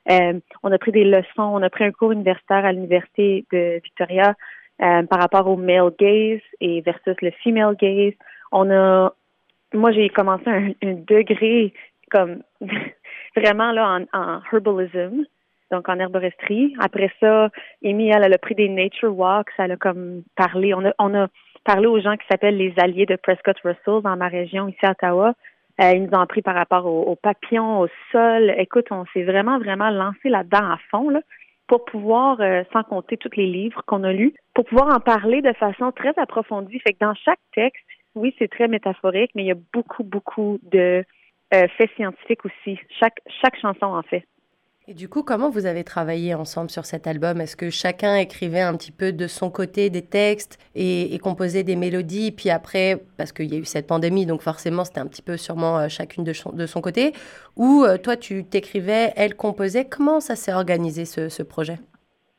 euh, 0.09 0.39
on 0.63 0.71
a 0.71 0.77
pris 0.77 0.93
des 0.93 1.03
leçons, 1.03 1.41
on 1.41 1.61
a 1.61 1.69
pris 1.69 1.83
un 1.83 1.91
cours 1.91 2.13
universitaire 2.13 2.63
à 2.63 2.71
l'Université 2.71 3.45
de 3.51 3.81
Victoria 3.83 4.35
par 4.79 5.19
rapport 5.19 5.47
au 5.47 5.57
male 5.57 5.91
gaze 5.99 6.39
et 6.61 6.81
versus 6.81 7.15
le 7.21 7.31
female 7.43 7.75
gaze. 7.75 8.13
On 8.51 8.69
a 8.71 9.11
moi, 9.73 9.91
j'ai 9.91 10.09
commencé 10.09 10.49
un, 10.49 10.71
degré 10.81 11.73
comme 12.11 12.41
vraiment 13.35 13.71
là 13.71 13.99
en, 14.13 14.19
en, 14.19 14.41
herbalism, 14.51 15.25
donc 15.71 15.89
en 15.89 15.99
herboristerie. 15.99 16.75
Après 16.79 17.11
ça, 17.19 17.49
Amy, 17.83 18.09
elle, 18.09 18.33
a 18.33 18.37
pris 18.37 18.55
des 18.55 18.69
nature 18.69 19.17
walks, 19.17 19.49
elle 19.57 19.71
a 19.71 19.77
comme 19.77 20.23
parlé. 20.35 20.73
On 20.73 20.85
a, 20.85 20.93
on 20.99 21.13
a 21.15 21.27
parlé 21.63 21.87
aux 21.87 21.99
gens 21.99 22.15
qui 22.15 22.25
s'appellent 22.29 22.57
les 22.57 22.73
alliés 22.77 23.05
de 23.05 23.15
Prescott 23.15 23.57
Russell 23.63 24.01
dans 24.03 24.15
ma 24.15 24.27
région 24.27 24.67
ici 24.67 24.85
à 24.85 24.91
Ottawa. 24.91 25.33
Euh, 25.81 25.91
ils 25.93 26.03
nous 26.03 26.17
ont 26.17 26.21
appris 26.21 26.41
par 26.41 26.55
rapport 26.55 26.85
aux, 26.85 27.15
papillons, 27.15 27.81
au 27.81 27.87
sol. 28.11 28.53
Écoute, 28.57 28.87
on 28.89 29.05
s'est 29.13 29.23
vraiment, 29.23 29.59
vraiment 29.59 29.89
lancé 29.89 30.29
là-dedans 30.29 30.71
à 30.71 30.77
fond, 30.89 31.09
là, 31.09 31.21
pour 31.67 31.85
pouvoir, 31.85 32.41
euh, 32.41 32.63
sans 32.73 32.83
compter 32.83 33.17
tous 33.17 33.35
les 33.35 33.45
livres 33.45 33.83
qu'on 33.85 34.03
a 34.03 34.11
lus, 34.11 34.33
pour 34.55 34.65
pouvoir 34.65 34.95
en 34.95 34.99
parler 34.99 35.41
de 35.41 35.53
façon 35.53 35.91
très 35.91 36.17
approfondie. 36.17 36.79
Fait 36.79 36.93
que 36.93 36.99
dans 37.05 37.13
chaque 37.13 37.39
texte, 37.53 37.83
oui, 38.15 38.33
c'est 38.39 38.49
très 38.49 38.67
métaphorique, 38.67 39.31
mais 39.35 39.43
il 39.43 39.47
y 39.47 39.51
a 39.51 39.57
beaucoup, 39.73 40.03
beaucoup 40.03 40.57
de 40.63 41.03
euh, 41.53 41.67
faits 41.77 41.91
scientifiques 41.95 42.45
aussi. 42.45 42.79
Chaque, 42.99 43.19
chaque 43.41 43.59
chanson 43.59 43.85
en 43.85 44.01
fait. 44.01 44.23
Et 44.89 44.93
du 44.93 45.09
coup, 45.09 45.21
comment 45.21 45.49
vous 45.49 45.65
avez 45.65 45.83
travaillé 45.83 46.33
ensemble 46.33 46.69
sur 46.69 46.85
cet 46.85 47.07
album? 47.07 47.41
Est-ce 47.41 47.57
que 47.57 47.69
chacun 47.69 48.15
écrivait 48.15 48.61
un 48.61 48.73
petit 48.77 48.93
peu 48.93 49.11
de 49.11 49.27
son 49.27 49.51
côté 49.51 49.89
des 49.89 50.01
textes 50.01 50.57
et, 50.75 51.19
composait 51.21 51.63
des 51.63 51.75
mélodies 51.75 52.31
Puis 52.31 52.49
après, 52.49 53.03
parce 53.17 53.33
qu'il 53.33 53.53
y 53.53 53.57
a 53.57 53.59
eu 53.59 53.65
cette 53.65 53.85
pandémie, 53.85 54.25
donc 54.25 54.39
forcément, 54.39 54.85
c'était 54.85 55.01
un 55.01 55.07
petit 55.07 55.21
peu 55.21 55.35
sûrement 55.35 55.77
euh, 55.77 55.87
chacune 55.89 56.23
de, 56.23 56.31
son 56.31 56.81
côté. 56.81 57.11
Ou 57.57 57.83
euh, 57.83 57.97
toi, 57.97 58.15
tu 58.15 58.45
t'écrivais, 58.45 59.11
elle 59.17 59.35
composait? 59.35 59.83
Comment 59.83 60.21
ça 60.21 60.37
s'est 60.37 60.53
organisé, 60.53 61.03
ce, 61.03 61.27
ce 61.27 61.43
projet? 61.43 61.79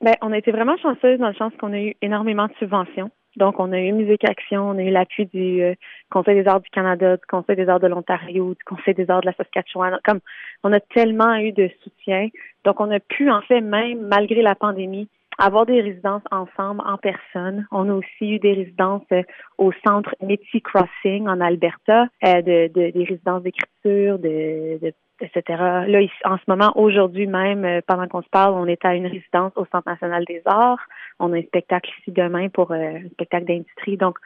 Ben, 0.00 0.14
on 0.22 0.32
a 0.32 0.38
été 0.38 0.50
vraiment 0.50 0.78
chanceuse 0.78 1.18
dans 1.18 1.28
le 1.28 1.34
sens 1.34 1.52
qu'on 1.60 1.74
a 1.74 1.78
eu 1.78 1.96
énormément 2.00 2.46
de 2.46 2.54
subventions. 2.58 3.10
Donc, 3.36 3.60
on 3.60 3.72
a 3.72 3.78
eu 3.78 3.92
Musique 3.92 4.24
Action, 4.24 4.70
on 4.70 4.78
a 4.78 4.82
eu 4.82 4.90
l'appui 4.90 5.26
du 5.26 5.62
euh, 5.62 5.74
Conseil 6.10 6.42
des 6.42 6.48
arts 6.48 6.60
du 6.60 6.70
Canada, 6.70 7.16
du 7.16 7.26
Conseil 7.26 7.56
des 7.56 7.68
arts 7.68 7.80
de 7.80 7.86
l'Ontario, 7.86 8.54
du 8.54 8.64
Conseil 8.64 8.94
des 8.94 9.10
arts 9.10 9.20
de 9.20 9.26
la 9.26 9.32
Saskatchewan. 9.34 9.98
Comme 10.04 10.20
on 10.64 10.72
a 10.72 10.80
tellement 10.80 11.34
eu 11.36 11.52
de 11.52 11.70
soutien, 11.82 12.28
donc 12.64 12.80
on 12.80 12.90
a 12.90 13.00
pu, 13.00 13.30
en 13.30 13.40
fait, 13.42 13.60
même 13.60 14.00
malgré 14.08 14.42
la 14.42 14.54
pandémie, 14.54 15.08
avoir 15.38 15.66
des 15.66 15.80
résidences 15.80 16.22
ensemble 16.30 16.82
en 16.84 16.98
personne. 16.98 17.66
On 17.70 17.88
a 17.88 17.94
aussi 17.94 18.34
eu 18.34 18.38
des 18.40 18.54
résidences 18.54 19.06
euh, 19.12 19.22
au 19.56 19.72
centre 19.86 20.14
Métis 20.20 20.62
Crossing 20.62 21.28
en 21.28 21.40
Alberta, 21.40 22.08
euh, 22.24 22.42
de, 22.42 22.72
de, 22.72 22.90
des 22.90 23.04
résidences 23.04 23.42
d'écriture, 23.42 24.18
de, 24.18 24.78
de 24.82 24.92
etc. 25.20 25.42
Là, 25.86 26.00
en 26.24 26.36
ce 26.36 26.44
moment, 26.48 26.72
aujourd'hui 26.76 27.26
même, 27.26 27.64
euh, 27.64 27.80
pendant 27.86 28.06
qu'on 28.08 28.22
se 28.22 28.28
parle, 28.28 28.54
on 28.54 28.66
est 28.66 28.84
à 28.84 28.94
une 28.94 29.06
résidence 29.06 29.52
au 29.56 29.64
Centre 29.66 29.88
national 29.88 30.24
des 30.24 30.42
arts. 30.44 30.80
On 31.18 31.32
a 31.32 31.38
un 31.38 31.42
spectacle 31.42 31.90
ici 32.00 32.12
demain 32.12 32.48
pour 32.48 32.72
un 32.72 33.00
spectacle 33.12 33.46
d'industrie. 33.46 33.96
Donc, 33.96 34.18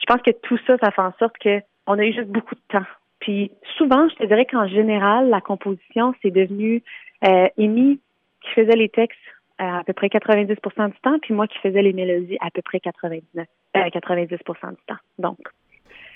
je 0.00 0.06
pense 0.06 0.22
que 0.22 0.30
tout 0.30 0.58
ça, 0.66 0.76
ça 0.78 0.90
fait 0.90 1.02
en 1.02 1.12
sorte 1.18 1.36
que 1.38 1.60
on 1.86 1.98
a 1.98 2.04
eu 2.04 2.12
juste 2.12 2.28
beaucoup 2.28 2.54
de 2.54 2.60
temps. 2.68 2.86
Puis 3.20 3.50
souvent, 3.76 4.08
je 4.08 4.14
te 4.16 4.24
dirais 4.24 4.46
qu'en 4.46 4.66
général, 4.66 5.28
la 5.28 5.40
composition, 5.40 6.14
c'est 6.22 6.30
devenu 6.30 6.82
euh, 7.26 7.48
Amy 7.58 8.00
qui 8.42 8.50
faisait 8.50 8.76
les 8.76 8.88
textes 8.88 9.18
à, 9.58 9.82
peu 9.84 9.94
près 9.94 10.08
90% 10.08 10.90
du 10.90 11.00
temps, 11.00 11.18
puis 11.20 11.32
moi 11.32 11.46
qui 11.46 11.58
faisais 11.58 11.82
les 11.82 11.92
mélodies 11.92 12.36
à 12.40 12.50
peu 12.50 12.62
près 12.62 12.78
99, 12.78 13.46
90% 13.74 14.26
euh, 14.26 14.70
du 14.70 14.76
temps. 14.86 14.96
Donc. 15.18 15.38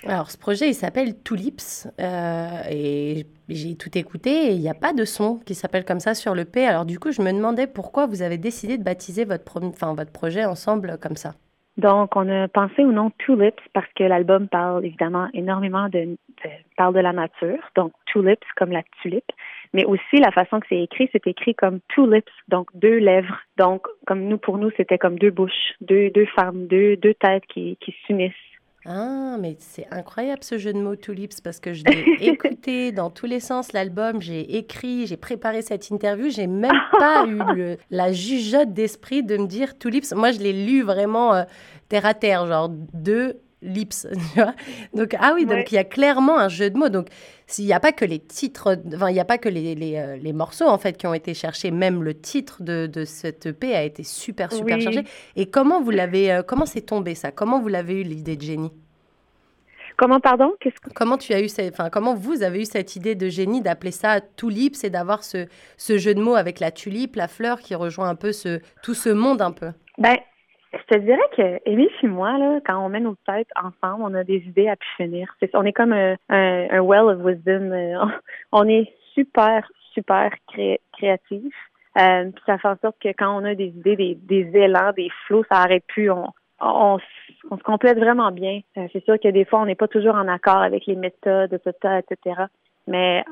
Alors, 0.06 0.30
ce 0.30 0.38
projet, 0.38 0.68
il 0.68 0.74
s'appelle 0.74 1.22
Tulips, 1.22 1.86
euh, 2.00 2.62
et 2.70 3.26
j'ai 3.50 3.76
tout 3.76 3.98
écouté, 3.98 4.30
et 4.30 4.52
il 4.52 4.60
n'y 4.60 4.70
a 4.70 4.74
pas 4.74 4.94
de 4.94 5.04
son 5.04 5.38
qui 5.38 5.54
s'appelle 5.54 5.84
comme 5.84 6.00
ça 6.00 6.14
sur 6.14 6.34
le 6.34 6.46
P. 6.46 6.66
Alors, 6.66 6.86
du 6.86 6.98
coup, 6.98 7.12
je 7.12 7.20
me 7.20 7.32
demandais 7.32 7.66
pourquoi 7.66 8.06
vous 8.06 8.22
avez 8.22 8.38
décidé 8.38 8.78
de 8.78 8.82
baptiser 8.82 9.26
votre, 9.26 9.62
enfin, 9.62 9.94
votre 9.94 10.12
projet 10.12 10.46
ensemble 10.46 10.96
comme 11.02 11.16
ça. 11.16 11.34
Donc, 11.76 12.16
on 12.16 12.28
a 12.28 12.48
pensé 12.48 12.82
au 12.82 12.92
nom 12.92 13.10
Tulips 13.18 13.60
parce 13.74 13.86
que 13.94 14.04
l'album 14.04 14.48
parle 14.48 14.84
évidemment 14.84 15.28
énormément 15.34 15.88
de, 15.88 16.16
parle 16.76 16.94
de 16.94 17.00
la 17.00 17.12
nature. 17.12 17.58
Donc, 17.76 17.92
Tulips 18.06 18.44
comme 18.56 18.72
la 18.72 18.82
tulipe, 19.02 19.30
mais 19.72 19.84
aussi 19.84 20.16
la 20.16 20.32
façon 20.32 20.60
que 20.60 20.66
c'est 20.68 20.82
écrit, 20.82 21.08
c'est 21.12 21.26
écrit 21.26 21.54
comme 21.54 21.80
two 21.94 22.10
lips, 22.10 22.32
donc 22.48 22.68
deux 22.74 22.98
lèvres. 22.98 23.38
Donc, 23.56 23.86
comme 24.06 24.24
nous, 24.24 24.38
pour 24.38 24.58
nous, 24.58 24.70
c'était 24.76 24.98
comme 24.98 25.18
deux 25.18 25.30
bouches, 25.30 25.74
deux, 25.80 26.10
deux 26.10 26.26
femmes, 26.26 26.66
deux, 26.66 26.96
deux 26.96 27.14
têtes 27.14 27.46
qui, 27.46 27.76
qui 27.80 27.94
s'unissent. 28.06 28.34
Ah, 28.86 29.36
mais 29.38 29.56
c'est 29.58 29.86
incroyable 29.90 30.42
ce 30.42 30.56
jeu 30.56 30.72
de 30.72 30.78
mots 30.78 30.96
Tulips 30.96 31.42
parce 31.44 31.60
que 31.60 31.74
je 31.74 31.84
l'ai 31.84 32.16
écouté 32.26 32.92
dans 32.92 33.10
tous 33.10 33.26
les 33.26 33.40
sens 33.40 33.72
l'album, 33.72 34.22
j'ai 34.22 34.56
écrit, 34.56 35.06
j'ai 35.06 35.18
préparé 35.18 35.60
cette 35.60 35.90
interview, 35.90 36.30
j'ai 36.30 36.46
même 36.46 36.72
pas 36.98 37.26
eu 37.26 37.38
le, 37.54 37.76
la 37.90 38.12
jugeote 38.12 38.72
d'esprit 38.72 39.22
de 39.22 39.36
me 39.36 39.46
dire 39.46 39.76
Tulips. 39.78 40.12
Moi, 40.14 40.32
je 40.32 40.38
l'ai 40.38 40.64
lu 40.64 40.82
vraiment 40.82 41.34
euh, 41.34 41.42
terre 41.88 42.06
à 42.06 42.14
terre, 42.14 42.46
genre 42.46 42.70
deux 42.70 43.40
lips. 43.62 44.06
donc, 44.94 45.14
ah 45.18 45.32
oui, 45.34 45.46
donc 45.46 45.70
il 45.72 45.74
y 45.74 45.78
a 45.78 45.84
clairement 45.84 46.38
un 46.38 46.48
jeu 46.48 46.70
de 46.70 46.78
mots. 46.78 46.88
Donc, 46.88 47.08
s'il 47.46 47.66
n'y 47.66 47.72
a 47.72 47.80
pas 47.80 47.92
que 47.92 48.04
les 48.04 48.18
titres, 48.18 48.78
enfin, 48.94 49.10
il 49.10 49.14
n'y 49.14 49.20
a 49.20 49.24
pas 49.24 49.38
que 49.38 49.48
les, 49.48 49.74
les, 49.74 49.96
euh, 49.96 50.16
les, 50.16 50.32
morceaux, 50.32 50.68
en 50.68 50.78
fait, 50.78 50.96
qui 50.96 51.06
ont 51.06 51.14
été 51.14 51.34
cherchés. 51.34 51.70
Même 51.70 52.02
le 52.02 52.14
titre 52.14 52.62
de, 52.62 52.86
de 52.86 53.04
cette 53.04 53.46
EP 53.46 53.74
a 53.74 53.82
été 53.82 54.02
super, 54.02 54.52
super 54.52 54.80
chargé. 54.80 55.04
Et 55.36 55.46
comment 55.46 55.80
vous 55.80 55.90
l'avez, 55.90 56.32
euh, 56.32 56.42
comment 56.42 56.66
c'est 56.66 56.82
tombé, 56.82 57.14
ça? 57.14 57.30
Comment 57.30 57.60
vous 57.60 57.68
l'avez 57.68 58.00
eu, 58.00 58.02
l'idée 58.02 58.36
de 58.36 58.42
génie? 58.42 58.72
Comment, 59.96 60.18
pardon? 60.18 60.54
Comment 60.94 61.18
tu 61.18 61.34
as 61.34 61.42
eu 61.42 61.48
enfin, 61.70 61.90
comment 61.90 62.14
vous 62.14 62.42
avez 62.42 62.62
eu 62.62 62.64
cette 62.64 62.96
idée 62.96 63.14
de 63.14 63.28
génie 63.28 63.60
d'appeler 63.60 63.90
ça 63.90 64.22
tulips 64.22 64.82
et 64.82 64.88
d'avoir 64.88 65.22
ce, 65.22 65.46
ce 65.76 65.98
jeu 65.98 66.14
de 66.14 66.22
mots 66.22 66.36
avec 66.36 66.58
la 66.58 66.70
tulipe, 66.70 67.16
la 67.16 67.28
fleur 67.28 67.60
qui 67.60 67.74
rejoint 67.74 68.08
un 68.08 68.14
peu 68.14 68.32
ce, 68.32 68.60
tout 68.82 68.94
ce 68.94 69.10
monde 69.10 69.42
un 69.42 69.50
peu? 69.52 69.72
Ben, 69.98 70.16
je 70.72 70.94
te 70.94 70.98
dirais 70.98 71.18
que 71.36 71.68
Amy 71.68 71.88
et 72.02 72.06
moi, 72.06 72.38
là, 72.38 72.60
quand 72.64 72.84
on 72.84 72.88
met 72.88 73.00
nos 73.00 73.16
têtes 73.26 73.50
ensemble, 73.56 74.04
on 74.04 74.14
a 74.14 74.24
des 74.24 74.38
idées 74.38 74.68
à 74.68 74.76
pu 74.76 74.86
finir. 74.96 75.34
on 75.54 75.64
est 75.64 75.72
comme 75.72 75.92
un, 75.92 76.16
un, 76.28 76.80
well 76.80 77.06
of 77.06 77.20
wisdom. 77.24 77.72
Euh, 77.72 78.04
on 78.52 78.68
est 78.68 78.92
super, 79.14 79.68
super 79.92 80.30
cré, 80.48 80.80
créatif. 80.92 81.52
Euh, 81.98 82.30
ça 82.46 82.58
fait 82.58 82.68
en 82.68 82.76
sorte 82.76 82.96
que 83.00 83.08
quand 83.08 83.36
on 83.36 83.44
a 83.44 83.54
des 83.54 83.66
idées, 83.66 83.96
des, 83.96 84.14
des 84.14 84.50
élans, 84.54 84.92
des 84.92 85.10
flots, 85.26 85.44
ça 85.50 85.58
arrête 85.58 85.84
plus. 85.88 86.10
On, 86.10 86.28
on, 86.60 86.98
on 87.50 87.56
se 87.58 87.62
complète 87.62 87.98
vraiment 87.98 88.30
bien. 88.30 88.60
Euh, 88.76 88.86
c'est 88.92 89.04
sûr 89.04 89.18
que 89.18 89.28
des 89.28 89.44
fois, 89.44 89.60
on 89.60 89.66
n'est 89.66 89.74
pas 89.74 89.88
toujours 89.88 90.14
en 90.14 90.28
accord 90.28 90.58
avec 90.58 90.86
les 90.86 90.96
méthodes, 90.96 91.52
etc., 91.52 92.00
etc. 92.08 92.42
Mais 92.86 93.24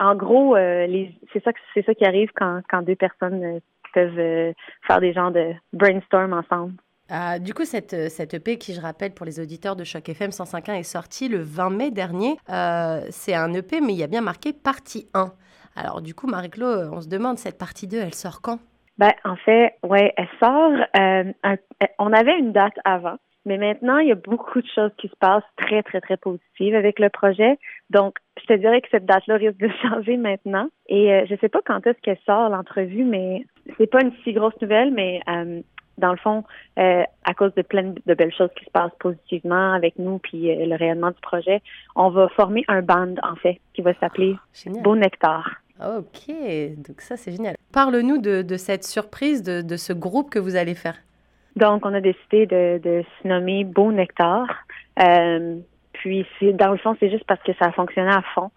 en 0.00 0.16
gros, 0.16 0.56
euh, 0.56 1.06
c'est 1.32 1.42
ça, 1.44 1.52
c'est 1.74 1.84
ça 1.84 1.94
qui 1.94 2.04
arrive 2.04 2.30
quand, 2.34 2.62
quand 2.68 2.82
deux 2.82 2.96
personnes 2.96 3.60
peuvent 3.92 4.18
euh, 4.18 4.52
faire 4.86 5.00
des 5.00 5.12
genres 5.12 5.30
de 5.30 5.52
brainstorm 5.72 6.32
ensemble. 6.32 6.74
Ah, 7.08 7.38
du 7.38 7.54
coup, 7.54 7.64
cette, 7.64 7.92
euh, 7.92 8.08
cette 8.08 8.34
EP 8.34 8.56
qui, 8.56 8.72
je 8.72 8.80
rappelle, 8.80 9.12
pour 9.12 9.26
les 9.26 9.40
auditeurs 9.40 9.74
de 9.74 9.84
Choc 9.84 10.08
FM 10.08 10.30
105.1 10.30 10.74
est 10.74 10.82
sortie 10.84 11.28
le 11.28 11.38
20 11.38 11.70
mai 11.70 11.90
dernier. 11.90 12.36
Euh, 12.48 13.00
c'est 13.10 13.34
un 13.34 13.52
EP, 13.52 13.80
mais 13.80 13.92
il 13.92 13.98
y 13.98 14.04
a 14.04 14.06
bien 14.06 14.20
marqué 14.20 14.52
partie 14.52 15.08
1. 15.14 15.32
Alors, 15.76 16.02
du 16.02 16.14
coup, 16.14 16.26
Marie-Claude, 16.26 16.90
on 16.92 17.00
se 17.00 17.08
demande, 17.08 17.38
cette 17.38 17.58
partie 17.58 17.88
2, 17.88 17.98
elle 17.98 18.14
sort 18.14 18.40
quand? 18.40 18.58
Ben, 18.98 19.12
en 19.24 19.36
fait, 19.36 19.76
ouais, 19.82 20.12
elle 20.16 20.28
sort. 20.38 20.72
on 21.98 22.12
avait 22.12 22.38
une 22.38 22.52
date 22.52 22.74
avant. 22.84 23.16
Mais 23.46 23.56
maintenant, 23.56 23.98
il 23.98 24.08
y 24.08 24.12
a 24.12 24.16
beaucoup 24.16 24.60
de 24.60 24.68
choses 24.74 24.90
qui 24.98 25.08
se 25.08 25.16
passent 25.18 25.42
très, 25.56 25.82
très, 25.82 26.00
très 26.00 26.18
positives 26.18 26.74
avec 26.74 26.98
le 26.98 27.08
projet. 27.08 27.58
Donc, 27.88 28.16
je 28.40 28.46
te 28.46 28.52
dirais 28.52 28.80
que 28.82 28.88
cette 28.90 29.06
date-là 29.06 29.36
risque 29.36 29.56
de 29.56 29.70
changer 29.82 30.16
maintenant. 30.16 30.68
Et 30.88 31.12
euh, 31.12 31.24
je 31.28 31.36
sais 31.36 31.48
pas 31.48 31.60
quand 31.64 31.86
est-ce 31.86 31.98
qu'elle 32.02 32.18
sort 32.26 32.50
l'entrevue, 32.50 33.04
mais 33.04 33.44
c'est 33.78 33.90
pas 33.90 34.02
une 34.02 34.12
si 34.24 34.32
grosse 34.32 34.54
nouvelle, 34.60 34.92
mais 34.92 35.20
euh, 35.28 35.60
dans 35.98 36.12
le 36.12 36.18
fond, 36.18 36.44
euh, 36.78 37.02
à 37.24 37.34
cause 37.34 37.54
de 37.54 37.62
plein 37.62 37.94
de 38.06 38.14
belles 38.14 38.34
choses 38.34 38.50
qui 38.56 38.64
se 38.64 38.70
passent 38.70 38.94
positivement 38.98 39.72
avec 39.72 39.98
nous, 39.98 40.18
puis 40.18 40.54
le 40.54 40.74
rayonnement 40.76 41.10
du 41.10 41.20
projet, 41.20 41.62
on 41.94 42.10
va 42.10 42.28
former 42.30 42.64
un 42.68 42.82
band, 42.82 43.14
en 43.22 43.36
fait, 43.36 43.60
qui 43.74 43.82
va 43.82 43.92
s'appeler 43.94 44.36
oh, 44.66 44.80
Beau 44.82 44.96
Nectar. 44.96 45.48
Ok, 45.80 46.34
donc 46.76 47.00
ça 47.00 47.16
c'est 47.16 47.32
génial. 47.32 47.56
Parle-nous 47.72 48.18
de, 48.18 48.42
de, 48.42 48.56
cette 48.56 48.84
surprise, 48.84 49.42
de, 49.42 49.62
de 49.62 49.76
ce 49.76 49.92
groupe 49.92 50.30
que 50.30 50.38
vous 50.38 50.56
allez 50.56 50.74
faire. 50.74 50.96
Donc, 51.56 51.84
on 51.84 51.94
a 51.94 52.00
décidé 52.00 52.46
de, 52.46 52.78
de 52.82 53.04
se 53.22 53.28
nommer 53.28 53.64
Beau 53.64 53.92
Nectar. 53.92 54.46
Euh, 55.02 55.56
puis, 55.92 56.26
dans 56.54 56.70
le 56.70 56.78
fond, 56.78 56.96
c'est 57.00 57.10
juste 57.10 57.24
parce 57.26 57.42
que 57.42 57.52
ça 57.54 57.66
a 57.66 57.72
fonctionné 57.72 58.10
à 58.10 58.22
fond. 58.34 58.50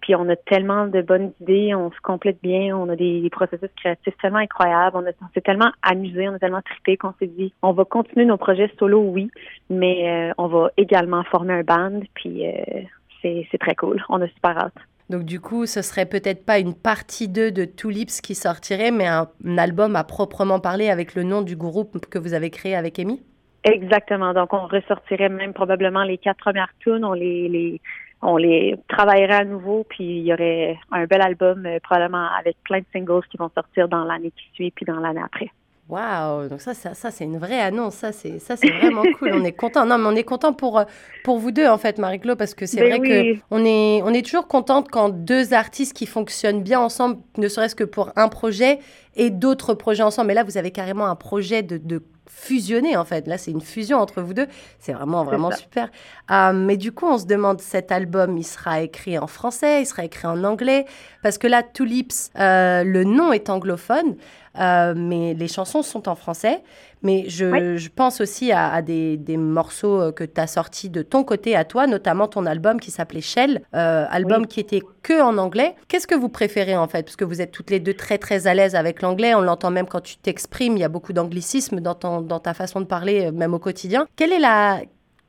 Puis, 0.00 0.14
on 0.14 0.28
a 0.28 0.36
tellement 0.36 0.86
de 0.86 1.02
bonnes 1.02 1.32
idées, 1.40 1.74
on 1.74 1.90
se 1.90 2.00
complète 2.02 2.38
bien, 2.42 2.76
on 2.76 2.88
a 2.88 2.96
des, 2.96 3.28
processus 3.30 3.68
créatifs 3.76 4.14
tellement 4.20 4.38
incroyables, 4.38 4.96
on, 4.96 5.28
s'est 5.34 5.40
tellement 5.40 5.70
amusé, 5.82 6.28
on 6.28 6.34
a 6.34 6.38
tellement 6.38 6.62
trippé 6.62 6.96
qu'on 6.96 7.14
s'est 7.18 7.26
dit, 7.26 7.52
on 7.62 7.72
va 7.72 7.84
continuer 7.84 8.24
nos 8.24 8.36
projets 8.36 8.70
solo, 8.78 9.00
oui, 9.00 9.30
mais 9.68 10.30
euh, 10.30 10.34
on 10.38 10.48
va 10.48 10.70
également 10.76 11.22
former 11.24 11.54
un 11.54 11.62
band. 11.62 12.00
Puis, 12.14 12.46
euh, 12.46 12.82
c'est 13.22 13.58
très 13.58 13.74
cool. 13.74 14.02
On 14.08 14.20
a 14.20 14.28
super 14.28 14.58
hâte. 14.58 14.74
Donc 15.10 15.24
du 15.24 15.40
coup, 15.40 15.66
ce 15.66 15.82
serait 15.82 16.06
peut-être 16.06 16.46
pas 16.46 16.60
une 16.60 16.72
partie 16.72 17.26
2 17.26 17.50
de 17.50 17.64
Tulips 17.64 18.22
qui 18.22 18.36
sortirait, 18.36 18.92
mais 18.92 19.08
un, 19.08 19.26
album 19.58 19.96
à 19.96 20.04
proprement 20.04 20.60
parler 20.60 20.88
avec 20.88 21.16
le 21.16 21.24
nom 21.24 21.42
du 21.42 21.56
groupe 21.56 22.06
que 22.06 22.18
vous 22.18 22.32
avez 22.32 22.50
créé 22.50 22.76
avec 22.76 22.98
Amy? 23.00 23.20
Exactement. 23.64 24.32
Donc 24.32 24.52
on 24.52 24.68
ressortirait 24.68 25.28
même 25.28 25.52
probablement 25.52 26.04
les 26.04 26.16
quatre 26.16 26.38
premières 26.38 26.72
tunes, 26.78 27.04
on 27.04 27.12
les, 27.12 27.48
les 27.48 27.80
on 28.22 28.36
les 28.36 28.76
travaillerait 28.88 29.34
à 29.34 29.44
nouveau, 29.44 29.84
puis 29.88 30.04
il 30.04 30.26
y 30.26 30.32
aurait 30.32 30.78
un 30.92 31.06
bel 31.06 31.22
album 31.22 31.64
euh, 31.66 31.78
probablement 31.82 32.28
avec 32.38 32.56
plein 32.64 32.80
de 32.80 32.84
singles 32.92 33.26
qui 33.30 33.38
vont 33.38 33.50
sortir 33.54 33.88
dans 33.88 34.04
l'année 34.04 34.30
qui 34.30 34.44
suit 34.54 34.70
puis 34.70 34.84
dans 34.84 35.00
l'année 35.00 35.22
après. 35.24 35.50
Waouh, 35.88 36.48
donc 36.48 36.60
ça, 36.60 36.72
ça, 36.72 36.94
ça 36.94 37.10
c'est 37.10 37.24
une 37.24 37.38
vraie 37.38 37.60
annonce, 37.60 37.94
ça 37.94 38.12
c'est, 38.12 38.38
ça 38.38 38.56
c'est 38.56 38.70
vraiment 38.70 39.02
cool. 39.18 39.32
On 39.34 39.42
est 39.42 39.52
content. 39.52 39.84
Non, 39.86 39.98
mais 39.98 40.06
on 40.06 40.14
est 40.14 40.22
content 40.22 40.52
pour 40.52 40.78
euh, 40.78 40.84
pour 41.24 41.38
vous 41.38 41.50
deux 41.50 41.66
en 41.66 41.78
fait, 41.78 41.98
Marie-Claude, 41.98 42.38
parce 42.38 42.54
que 42.54 42.64
c'est 42.66 42.80
ben 42.80 42.90
vrai 42.90 42.98
qu'on 42.98 43.04
que 43.04 43.40
on 43.50 43.64
est 43.64 44.02
on 44.02 44.14
est 44.14 44.24
toujours 44.24 44.46
contente 44.46 44.88
quand 44.88 45.08
deux 45.08 45.52
artistes 45.52 45.96
qui 45.96 46.06
fonctionnent 46.06 46.62
bien 46.62 46.78
ensemble, 46.78 47.16
ne 47.38 47.48
serait-ce 47.48 47.74
que 47.74 47.82
pour 47.82 48.12
un 48.14 48.28
projet 48.28 48.78
et 49.16 49.30
d'autres 49.30 49.74
projets 49.74 50.04
ensemble. 50.04 50.28
Mais 50.28 50.34
là, 50.34 50.44
vous 50.44 50.58
avez 50.58 50.70
carrément 50.70 51.06
un 51.06 51.16
projet 51.16 51.64
de, 51.64 51.76
de 51.76 52.00
fusionner 52.30 52.96
en 52.96 53.04
fait. 53.04 53.26
Là, 53.26 53.38
c'est 53.38 53.50
une 53.50 53.60
fusion 53.60 53.98
entre 53.98 54.22
vous 54.22 54.34
deux. 54.34 54.46
C'est 54.78 54.92
vraiment, 54.92 55.24
vraiment 55.24 55.50
super. 55.50 55.90
Euh, 56.30 56.52
mais 56.52 56.76
du 56.76 56.92
coup, 56.92 57.06
on 57.06 57.18
se 57.18 57.26
demande, 57.26 57.60
cet 57.60 57.92
album, 57.92 58.38
il 58.38 58.44
sera 58.44 58.80
écrit 58.82 59.18
en 59.18 59.26
français, 59.26 59.82
il 59.82 59.86
sera 59.86 60.04
écrit 60.04 60.26
en 60.26 60.42
anglais, 60.44 60.86
parce 61.22 61.38
que 61.38 61.46
là, 61.46 61.62
Tulips, 61.62 62.30
euh, 62.38 62.84
le 62.84 63.04
nom 63.04 63.32
est 63.32 63.50
anglophone. 63.50 64.16
Euh, 64.58 64.94
mais 64.96 65.34
les 65.34 65.46
chansons 65.46 65.82
sont 65.82 66.08
en 66.08 66.16
français. 66.16 66.62
Mais 67.02 67.24
je, 67.28 67.76
je 67.76 67.88
pense 67.88 68.20
aussi 68.20 68.52
à, 68.52 68.82
des, 68.82 69.16
des, 69.16 69.36
morceaux 69.36 70.00
euh, 70.00 70.12
que 70.12 70.24
tu 70.24 70.40
as 70.40 70.46
sortis 70.46 70.90
de 70.90 71.02
ton 71.02 71.24
côté 71.24 71.56
à 71.56 71.64
toi, 71.64 71.86
notamment 71.86 72.28
ton 72.28 72.44
album 72.44 72.78
qui 72.78 72.90
s'appelait 72.90 73.22
Shell, 73.22 73.62
euh, 73.74 74.06
album 74.10 74.46
qui 74.46 74.60
était 74.60 74.82
que 75.02 75.22
en 75.22 75.38
anglais. 75.38 75.74
Qu'est-ce 75.88 76.06
que 76.06 76.14
vous 76.14 76.28
préférez 76.28 76.76
en 76.76 76.88
fait? 76.88 77.02
Parce 77.02 77.16
que 77.16 77.24
vous 77.24 77.40
êtes 77.40 77.52
toutes 77.52 77.70
les 77.70 77.80
deux 77.80 77.94
très 77.94 78.18
très 78.18 78.46
à 78.46 78.54
l'aise 78.54 78.74
avec 78.74 79.00
l'anglais, 79.00 79.34
on 79.34 79.40
l'entend 79.40 79.70
même 79.70 79.86
quand 79.86 80.00
tu 80.02 80.18
t'exprimes, 80.18 80.76
il 80.76 80.80
y 80.80 80.84
a 80.84 80.88
beaucoup 80.88 81.12
d'anglicisme 81.12 81.80
dans, 81.80 81.94
dans 81.94 82.40
ta 82.40 82.52
façon 82.52 82.80
de 82.80 82.86
parler, 82.86 83.30
même 83.32 83.54
au 83.54 83.58
quotidien. 83.58 84.06
Quelle 84.16 84.32
est 84.32 84.38
la, 84.38 84.80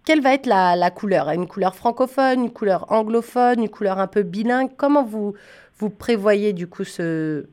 quelle 0.05 0.21
va 0.21 0.33
être 0.33 0.47
la, 0.47 0.75
la, 0.75 0.91
couleur? 0.91 1.29
Une 1.29 1.47
couleur 1.47 1.75
francophone, 1.75 2.43
une 2.43 2.51
couleur 2.51 2.91
anglophone, 2.91 3.61
une 3.61 3.69
couleur 3.69 3.99
un 3.99 4.07
peu 4.07 4.23
bilingue? 4.23 4.71
Comment 4.75 5.03
vous, 5.03 5.35
vous 5.77 5.89
prévoyez 5.89 6.51
du 6.51 6.67
coup 6.67 6.83
ce, 6.83 7.45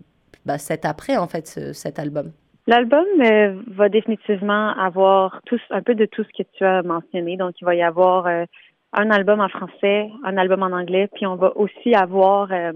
bah, 0.44 0.58
cet 0.58 0.84
après, 0.84 1.16
en 1.16 1.28
fait, 1.28 1.72
cet 1.72 1.98
album? 1.98 2.32
L'album 2.68 3.06
euh, 3.24 3.62
va 3.68 3.88
définitivement 3.88 4.74
avoir 4.76 5.40
tous 5.46 5.62
un 5.70 5.80
peu 5.80 5.94
de 5.94 6.04
tout 6.04 6.22
ce 6.22 6.42
que 6.42 6.46
tu 6.52 6.64
as 6.64 6.82
mentionné. 6.82 7.38
Donc, 7.38 7.54
il 7.62 7.64
va 7.64 7.74
y 7.74 7.80
avoir 7.80 8.26
euh, 8.26 8.44
un 8.92 9.10
album 9.10 9.40
en 9.40 9.48
français, 9.48 10.10
un 10.22 10.36
album 10.36 10.62
en 10.62 10.76
anglais, 10.76 11.08
puis 11.14 11.26
on 11.26 11.36
va 11.36 11.56
aussi 11.56 11.94
avoir 11.94 12.52
euh, 12.52 12.72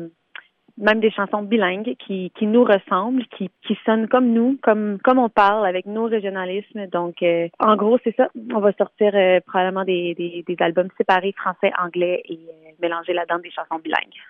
même 0.78 1.00
des 1.00 1.11
chansons 1.11 1.42
bilingues 1.42 1.94
qui, 1.99 2.32
qui 2.38 2.46
nous 2.46 2.64
ressemblent, 2.64 3.26
qui, 3.37 3.50
qui 3.66 3.78
sonnent 3.84 4.08
comme 4.08 4.32
nous, 4.32 4.58
comme 4.62 4.99
comme 5.04 5.18
on 5.18 5.28
parle 5.28 5.66
avec 5.66 5.84
nos 5.84 6.06
régionalismes. 6.06 6.87
Donc, 6.87 7.16
en 7.58 7.76
gros, 7.76 7.99
c'est 8.02 8.16
ça. 8.16 8.30
On 8.54 8.61
va 8.61 8.72
sortir 8.72 9.12
probablement 9.46 9.84
des, 9.84 10.14
des, 10.14 10.42
des, 10.49 10.56
albums 10.61 10.88
séparés 10.96 11.32
français, 11.32 11.70
anglais 11.78 12.22
et 12.30 12.40
mélanger 12.80 13.12
là-dedans 13.12 13.40
des 13.40 13.50
chansons 13.50 13.78
bilingues. 13.84 14.22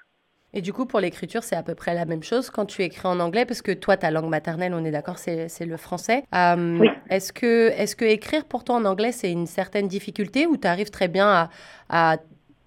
Et 0.54 0.60
du 0.60 0.72
coup, 0.72 0.84
pour 0.84 1.00
l'écriture, 1.00 1.42
c'est 1.42 1.56
à 1.56 1.62
peu 1.62 1.74
près 1.74 1.94
la 1.94 2.04
même 2.04 2.22
chose 2.22 2.50
quand 2.50 2.66
tu 2.66 2.82
écris 2.82 3.08
en 3.08 3.20
anglais, 3.20 3.46
parce 3.46 3.62
que 3.62 3.72
toi, 3.72 3.96
ta 3.96 4.10
langue 4.10 4.28
maternelle, 4.28 4.74
on 4.74 4.84
est 4.84 4.90
d'accord, 4.90 5.18
c'est 5.18 5.66
le 5.66 5.76
français. 5.76 6.24
oui. 6.32 6.90
Est-ce 7.08 7.32
que, 7.32 7.70
est 7.70 7.94
que 7.94 8.04
écrire 8.04 8.44
pour 8.46 8.64
toi 8.64 8.76
en 8.76 8.84
anglais, 8.84 9.12
c'est 9.12 9.30
une 9.30 9.46
certaine 9.46 9.88
difficulté 9.88 10.46
ou 10.46 10.56
tu 10.56 10.66
arrives 10.66 10.90
très 10.90 11.08
bien 11.08 11.28
à, 11.28 11.48
à, 11.88 12.16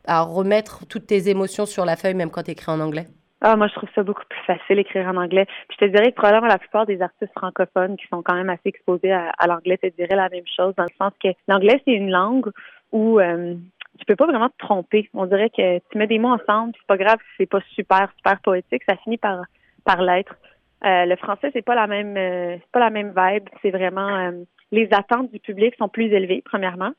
à 0.08 0.22
remettre 0.22 0.86
toutes 0.88 1.08
tes 1.08 1.30
émotions 1.30 1.66
sur 1.66 1.86
la 1.86 1.96
feuille, 1.96 2.16
même 2.16 2.32
quand 2.32 2.44
tu 2.44 2.52
écris 2.52 2.72
en 2.72 2.80
anglais? 2.80 3.06
Ah, 3.42 3.56
moi, 3.56 3.68
je 3.68 3.74
trouve 3.76 3.90
ça 3.94 4.02
beaucoup 4.02 4.24
plus 4.28 4.42
facile 4.48 4.78
d'écrire 4.78 5.08
en 5.08 5.18
anglais. 5.18 5.46
Puis 5.68 5.78
je 5.80 5.86
te 5.86 5.92
dirais 5.92 6.12
que 6.12 6.16
probablement 6.16 6.48
la 6.48 6.58
plupart 6.58 6.86
des 6.86 7.02
artistes 7.02 7.32
francophones 7.38 7.98
qui 7.98 8.08
sont 8.08 8.24
quand 8.24 8.34
même 8.34 8.50
assez 8.50 8.70
exposés 8.70 9.12
à, 9.12 9.48
l'anglais 9.48 9.78
te 9.78 9.88
diraient 9.88 10.16
la 10.16 10.30
même 10.30 10.48
chose, 10.58 10.74
dans 10.76 10.84
le 10.84 10.96
sens 10.98 11.14
que 11.22 11.30
l'anglais, 11.48 11.80
c'est 11.86 11.94
une 11.94 12.10
langue 12.10 12.50
où 12.92 13.20
euh, 13.20 13.56
tu 13.98 14.06
peux 14.06 14.16
pas 14.16 14.26
vraiment 14.26 14.50
te 14.50 14.58
tromper. 14.58 15.10
On 15.14 15.26
dirait 15.26 15.50
que 15.50 15.80
tu 15.80 15.98
mets 15.98 16.08
des 16.08 16.20
mots 16.20 16.34
ensemble, 16.34 16.74
c'est 16.76 16.88
pas 16.88 16.98
grave 16.98 17.18
c'est 17.38 17.46
pas 17.46 17.62
super, 17.74 18.12
super 18.18 18.40
poétique, 18.42 18.84
ça 18.88 18.96
finit 18.98 19.18
par, 19.18 19.42
par 19.84 20.02
l'être. 20.02 20.36
Euh, 20.86 21.06
le 21.06 21.16
français, 21.16 21.50
c'est 21.54 21.64
pas 21.64 21.76
la 21.76 21.88
même 21.88 22.16
euh, 22.18 22.58
c'est 22.58 22.72
pas 22.72 22.80
la 22.80 22.90
même 22.90 23.14
vibe. 23.16 23.46
C'est 23.62 23.72
vraiment 23.72 24.08
euh, 24.08 24.32
les 24.72 24.88
attentes 24.92 25.32
du 25.32 25.40
public 25.40 25.74
sont 25.78 25.90
plus 25.90 26.12
élevées, 26.14 26.44
premièrement. 26.46 26.92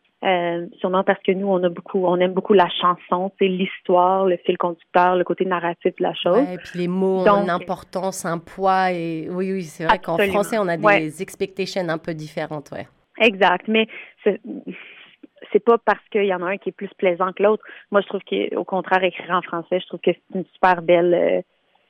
Sûrement 0.80 1.04
parce 1.04 1.22
que 1.22 1.30
nous, 1.30 1.46
on 1.46 1.62
a 1.62 1.68
beaucoup, 1.68 2.04
on 2.04 2.18
aime 2.18 2.32
beaucoup 2.32 2.54
la 2.54 2.68
chanson, 2.80 3.30
c'est 3.38 3.46
l'histoire, 3.46 4.26
le 4.26 4.36
fil 4.38 4.58
conducteur, 4.58 5.14
le 5.14 5.22
côté 5.22 5.44
narratif 5.44 5.94
de 5.96 6.02
la 6.02 6.14
chose. 6.14 6.38
et 6.52 6.56
puis 6.56 6.80
les 6.80 6.88
mots 6.88 7.20
ont 7.20 7.42
une 7.42 7.50
importance, 7.50 8.24
un 8.24 8.38
poids. 8.38 8.90
Et 8.90 9.28
oui, 9.30 9.52
oui, 9.52 9.62
c'est 9.62 9.84
vrai 9.84 10.00
qu'en 10.00 10.18
français, 10.18 10.56
on 10.58 10.66
a 10.66 10.76
des 10.76 11.22
expectations 11.22 11.88
un 11.88 11.98
peu 11.98 12.12
différentes, 12.12 12.72
ouais. 12.72 12.88
Exact, 13.20 13.68
mais 13.68 13.86
c'est 15.52 15.64
pas 15.64 15.78
parce 15.78 16.02
qu'il 16.10 16.24
y 16.24 16.34
en 16.34 16.42
a 16.42 16.46
un 16.46 16.58
qui 16.58 16.70
est 16.70 16.72
plus 16.72 16.92
plaisant 16.96 17.32
que 17.32 17.42
l'autre. 17.42 17.64
Moi, 17.90 18.00
je 18.00 18.06
trouve 18.08 18.22
qu'au 18.22 18.64
contraire, 18.64 19.02
écrire 19.04 19.34
en 19.34 19.42
français, 19.42 19.80
je 19.80 19.86
trouve 19.86 20.00
que 20.00 20.12
c'est 20.12 20.38
une 20.38 20.44
super 20.52 20.82
belle 20.82 21.14
euh, 21.14 21.40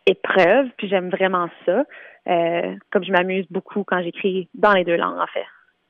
épreuve, 0.06 0.68
puis 0.76 0.88
j'aime 0.88 1.10
vraiment 1.10 1.48
ça. 1.64 1.84
Euh, 2.28 2.74
comme 2.90 3.04
je 3.04 3.12
m'amuse 3.12 3.46
beaucoup 3.50 3.84
quand 3.84 4.02
j'écris 4.02 4.48
dans 4.54 4.72
les 4.72 4.84
deux 4.84 4.96
langues, 4.96 5.18
en 5.18 5.26
fait. 5.26 5.44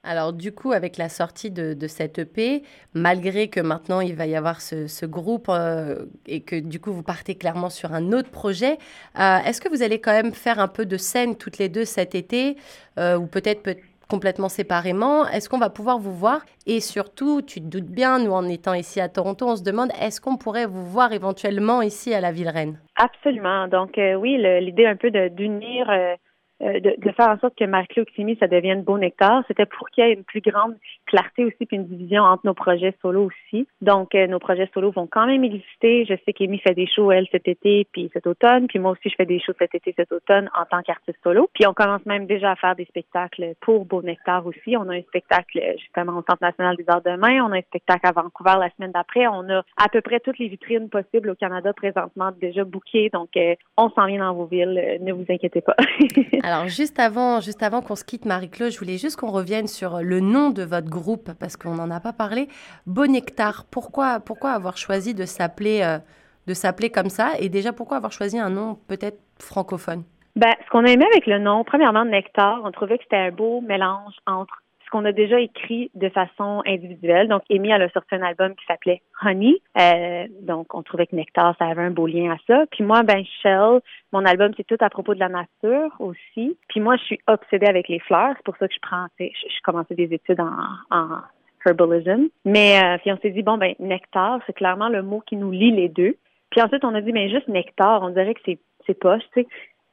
Alors 0.05 0.33
du 0.33 0.53
coup, 0.53 0.71
avec 0.71 0.99
la 0.99 1.09
sortie 1.09 1.51
de, 1.51 1.87
cette 1.89 2.21
EP, 2.21 2.63
malgré 2.95 3.49
que 3.49 3.59
maintenant 3.59 4.01
il 4.01 4.15
va 4.15 4.27
y 4.27 4.37
avoir 4.37 4.61
ce, 4.61 5.05
groupe 5.05 5.49
euh, 5.49 6.07
et 6.27 6.43
que 6.43 6.61
du 6.61 6.79
coup 6.79 6.93
vous 6.93 7.03
partez 7.03 7.35
clairement 7.35 7.71
sur 7.71 7.93
un 7.93 8.13
autre 8.13 8.31
projet, 8.31 8.79
est-ce 9.17 9.61
que 9.61 9.69
vous 9.69 9.83
allez 9.83 10.01
quand 10.01 10.13
même 10.13 10.33
faire 10.33 10.61
un 10.61 10.69
peu 10.69 10.87
de 10.87 10.97
scène 10.97 11.37
toutes 11.37 11.59
les 11.59 11.69
deux 11.69 11.85
cet 11.85 12.15
été 12.15 12.57
ou 12.97 13.27
peut-être 13.27 13.65
peut 13.65 13.75
complètement 14.09 14.49
séparément 14.49 15.27
Est-ce 15.29 15.49
qu'on 15.49 15.59
va 15.59 15.71
pouvoir 15.71 15.99
vous 15.99 16.13
voir? 16.13 16.45
Et 16.67 16.81
surtout, 16.81 17.43
tu 17.43 17.61
te 17.61 17.67
doutes 17.67 17.91
bien, 17.91 18.19
nous 18.19 18.33
en 18.33 18.49
étant 18.49 18.75
ici 18.75 19.01
à 19.01 19.09
Toronto, 19.09 19.47
on 19.49 19.57
se 19.57 19.63
demande 19.63 19.91
est-ce 20.01 20.21
qu'on 20.21 20.37
pourrait 20.37 20.67
vous 20.67 20.87
voir 20.87 21.13
éventuellement 21.13 21.83
ici 21.83 22.15
à 22.15 22.21
la 22.21 22.33
Ville 22.33 22.49
Reine? 22.49 22.79
Absolument. 22.97 23.69
Donc 23.69 23.95
oui, 23.97 24.37
l'idée 24.61 24.87
un 24.87 24.97
peu 24.97 25.11
d'unir 25.11 25.91
euh, 25.91 26.15
de, 26.61 26.95
de, 26.99 27.13
faire 27.13 27.29
en 27.29 27.39
sorte 27.39 27.55
que 27.57 27.65
Marie-Claude 27.65 28.09
ça 28.41 28.47
devienne 28.47 28.83
beau 28.83 28.99
nectar. 28.99 29.43
C'était 29.47 29.67
pour 29.67 29.91
qu'il 29.91 30.05
y 30.05 30.09
ait 30.09 30.15
une 30.15 30.25
plus 30.25 30.41
grande 30.41 30.75
clarté 31.07 31.45
aussi 31.45 31.67
puis 31.67 31.77
une 31.77 31.87
division 31.87 32.23
entre 32.23 32.47
nos 32.47 32.55
projets 32.55 32.95
solo 33.03 33.27
aussi. 33.27 33.69
Donc, 33.81 34.15
euh, 34.15 34.27
nos 34.27 34.39
projets 34.39 34.69
solo 34.73 34.91
vont 34.91 35.07
quand 35.07 35.27
même 35.27 35.45
exister. 35.45 36.05
Je 36.07 36.15
sais 36.25 36.33
qu'Amy 36.33 36.59
fait 36.59 36.75
des 36.75 36.87
shows, 36.87 37.13
elle, 37.13 37.27
cet 37.31 37.47
été 37.47 37.87
puis 37.93 38.11
cet 38.13 38.27
automne. 38.27 38.69
Puis 38.69 38.79
moi 38.79 38.93
aussi, 38.93 39.11
je 39.11 39.15
fais 39.17 39.27
des 39.27 39.41
shows 39.41 39.53
cet 39.59 39.75
été, 39.75 39.95
cet 39.97 40.13
automne 40.13 40.51
en 40.59 40.65
tant 40.65 40.83
qu'artiste 40.83 41.19
solo. 41.23 41.49
Puis 41.53 41.67
on 41.67 41.75
commence 41.75 42.05
même 42.07 42.27
déjà 42.27 42.53
à 42.53 42.57
faire 42.57 42.75
des 42.75 42.87
spectacles 42.87 43.55
pour 43.61 43.85
Beau 43.85 44.03
Nectar 44.03 44.47
aussi. 44.47 44.77
On 44.77 44.89
a 44.89 44.95
un 44.95 45.03
spectacle 45.03 45.61
justement 45.79 46.19
au 46.19 46.25
Centre 46.29 46.43
national 46.43 46.77
des 46.77 46.85
arts 46.89 47.03
demain. 47.03 47.45
On 47.45 47.53
a 47.53 47.59
un 47.59 47.63
spectacle 47.63 48.07
à 48.07 48.13
Vancouver 48.13 48.55
la 48.59 48.71
semaine 48.71 48.93
d'après. 48.93 49.27
On 49.27 49.49
a 49.51 49.63
à 49.77 49.89
peu 49.93 50.01
près 50.01 50.21
toutes 50.21 50.39
les 50.39 50.49
vitrines 50.49 50.89
possibles 50.89 51.31
au 51.31 51.35
Canada 51.35 51.73
présentement 51.73 52.31
déjà 52.41 52.65
bookées. 52.65 53.11
Donc, 53.13 53.37
euh, 53.37 53.55
on 53.77 53.91
s'en 53.91 54.07
vient 54.07 54.21
dans 54.21 54.35
vos 54.35 54.47
villes. 54.47 54.99
ne 55.01 55.13
vous 55.13 55.27
inquiétez 55.29 55.61
pas. 55.61 55.77
Alors, 56.47 56.69
juste 56.69 57.01
avant, 57.01 57.41
juste 57.41 57.65
avant 57.65 57.83
qu'on 57.83 57.97
se 57.97 58.05
quitte, 58.05 58.25
Marie-Claude, 58.25 58.71
je 58.71 58.79
voulais 58.79 58.99
juste 58.99 59.17
qu'on 59.17 59.33
revienne 59.33 59.67
sur 59.67 60.01
le 60.01 60.21
nom 60.21 60.51
de 60.51 60.63
votre 60.63 60.89
groupe, 60.89 61.33
parce 61.41 61.57
qu'on 61.57 61.75
n'en 61.75 61.91
a 61.91 61.99
pas 61.99 62.13
parlé. 62.13 62.47
Bonectar, 62.87 63.65
pourquoi, 63.69 64.21
pourquoi 64.21 64.53
avoir 64.53 64.77
choisi 64.77 65.13
de 65.13 65.25
s'appeler 65.25 65.81
euh, 65.83 65.99
de 66.47 66.55
s'appeler 66.55 66.91
comme 66.91 67.09
ça? 67.09 67.33
Et 67.41 67.49
déjà, 67.49 67.73
pourquoi 67.73 67.97
avoir 67.97 68.13
choisi 68.13 68.39
un 68.39 68.51
nom 68.51 68.79
peut-être 68.87 69.19
francophone? 69.41 70.05
Ben, 70.37 70.53
ce 70.65 70.71
qu'on 70.71 70.85
aimait 70.85 71.09
avec 71.13 71.27
le 71.27 71.41
nom, 71.41 71.65
premièrement, 71.65 72.05
Nectar, 72.05 72.61
on 72.63 72.71
trouvait 72.71 72.99
que 72.99 73.03
c'était 73.03 73.17
un 73.17 73.33
beau 73.33 73.61
mélange 73.61 74.15
entre 74.29 74.63
ce 74.87 74.91
qu'on 74.91 75.05
a 75.05 75.13
déjà 75.13 75.41
écrit 75.41 75.91
de 75.95 76.09
façon 76.09 76.63
individuelle. 76.65 77.27
Donc, 77.27 77.43
Amy, 77.51 77.71
elle 77.71 77.83
a 77.83 77.91
sorti 77.91 78.15
un 78.15 78.23
album 78.23 78.55
qui 78.55 78.65
s'appelait 78.67 79.03
Honey. 79.23 79.61
Euh, 79.79 80.27
donc, 80.43 80.75
on 80.75 80.83
trouvait 80.83 81.09
que 81.09 81.17
Nectar, 81.17 81.57
ça 81.59 81.67
avait 81.67 81.83
un 81.83 81.91
beau 81.91 82.07
lien 82.07 82.33
à 82.33 82.37
ça. 82.47 82.65
Puis 82.71 82.85
moi, 82.85 83.03
ben, 83.03 83.25
Shell, 83.43 83.81
mon 84.13 84.25
album, 84.25 84.53
c'est 84.57 84.67
tout 84.67 84.77
à 84.81 84.89
propos 84.89 85.15
de 85.15 85.19
la 85.19 85.29
nature 85.29 85.91
aussi. 85.99 86.57
Puis 86.69 86.81
moi, 86.81 86.97
je 86.97 87.03
suis 87.03 87.21
obsédée 87.27 87.67
avec 87.67 87.89
les 87.89 87.99
fleurs. 87.99 88.35
C'est 88.37 88.45
pour 88.45 88.57
ça 88.59 88.69
que 88.69 88.75
je 88.75 88.81
prends, 88.81 89.07
je, 89.19 89.25
je 89.25 89.63
commençais 89.65 89.97
des 89.97 90.15
études 90.15 90.41
en, 90.41 91.21
herbalism. 91.67 92.29
Mais, 92.45 92.81
euh, 92.81 92.99
puis 92.99 93.11
on 93.11 93.19
s'est 93.19 93.31
dit, 93.31 93.43
bon, 93.43 93.59
ben, 93.59 93.75
Nectar, 93.81 94.39
c'est 94.47 94.55
clairement 94.55 94.89
le 94.89 95.03
mot 95.03 95.21
qui 95.27 95.37
nous 95.37 95.51
lie 95.51 95.73
les 95.73 95.89
deux. 95.89 96.17
Puis 96.51 96.63
ensuite, 96.63 96.85
on 96.85 96.95
a 96.95 97.01
dit, 97.01 97.13
mais 97.13 97.29
juste 97.29 97.49
Nectar, 97.49 98.03
on 98.03 98.11
dirait 98.11 98.35
que 98.35 98.41
c'est, 98.87 98.95
poche, 98.95 99.23
tu 99.35 99.43
sais. 99.43 99.49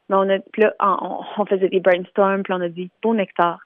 Mais 0.10 0.18
on 0.18 0.30
a, 0.30 0.38
puis 0.52 0.62
là, 0.62 0.76
on, 0.80 1.22
on 1.40 1.46
faisait 1.46 1.70
des 1.70 1.80
brainstorms, 1.80 2.44
puis 2.44 2.54
on 2.54 2.62
a 2.62 2.70
dit, 2.70 2.92
beau 3.02 3.16
nectar. 3.16 3.60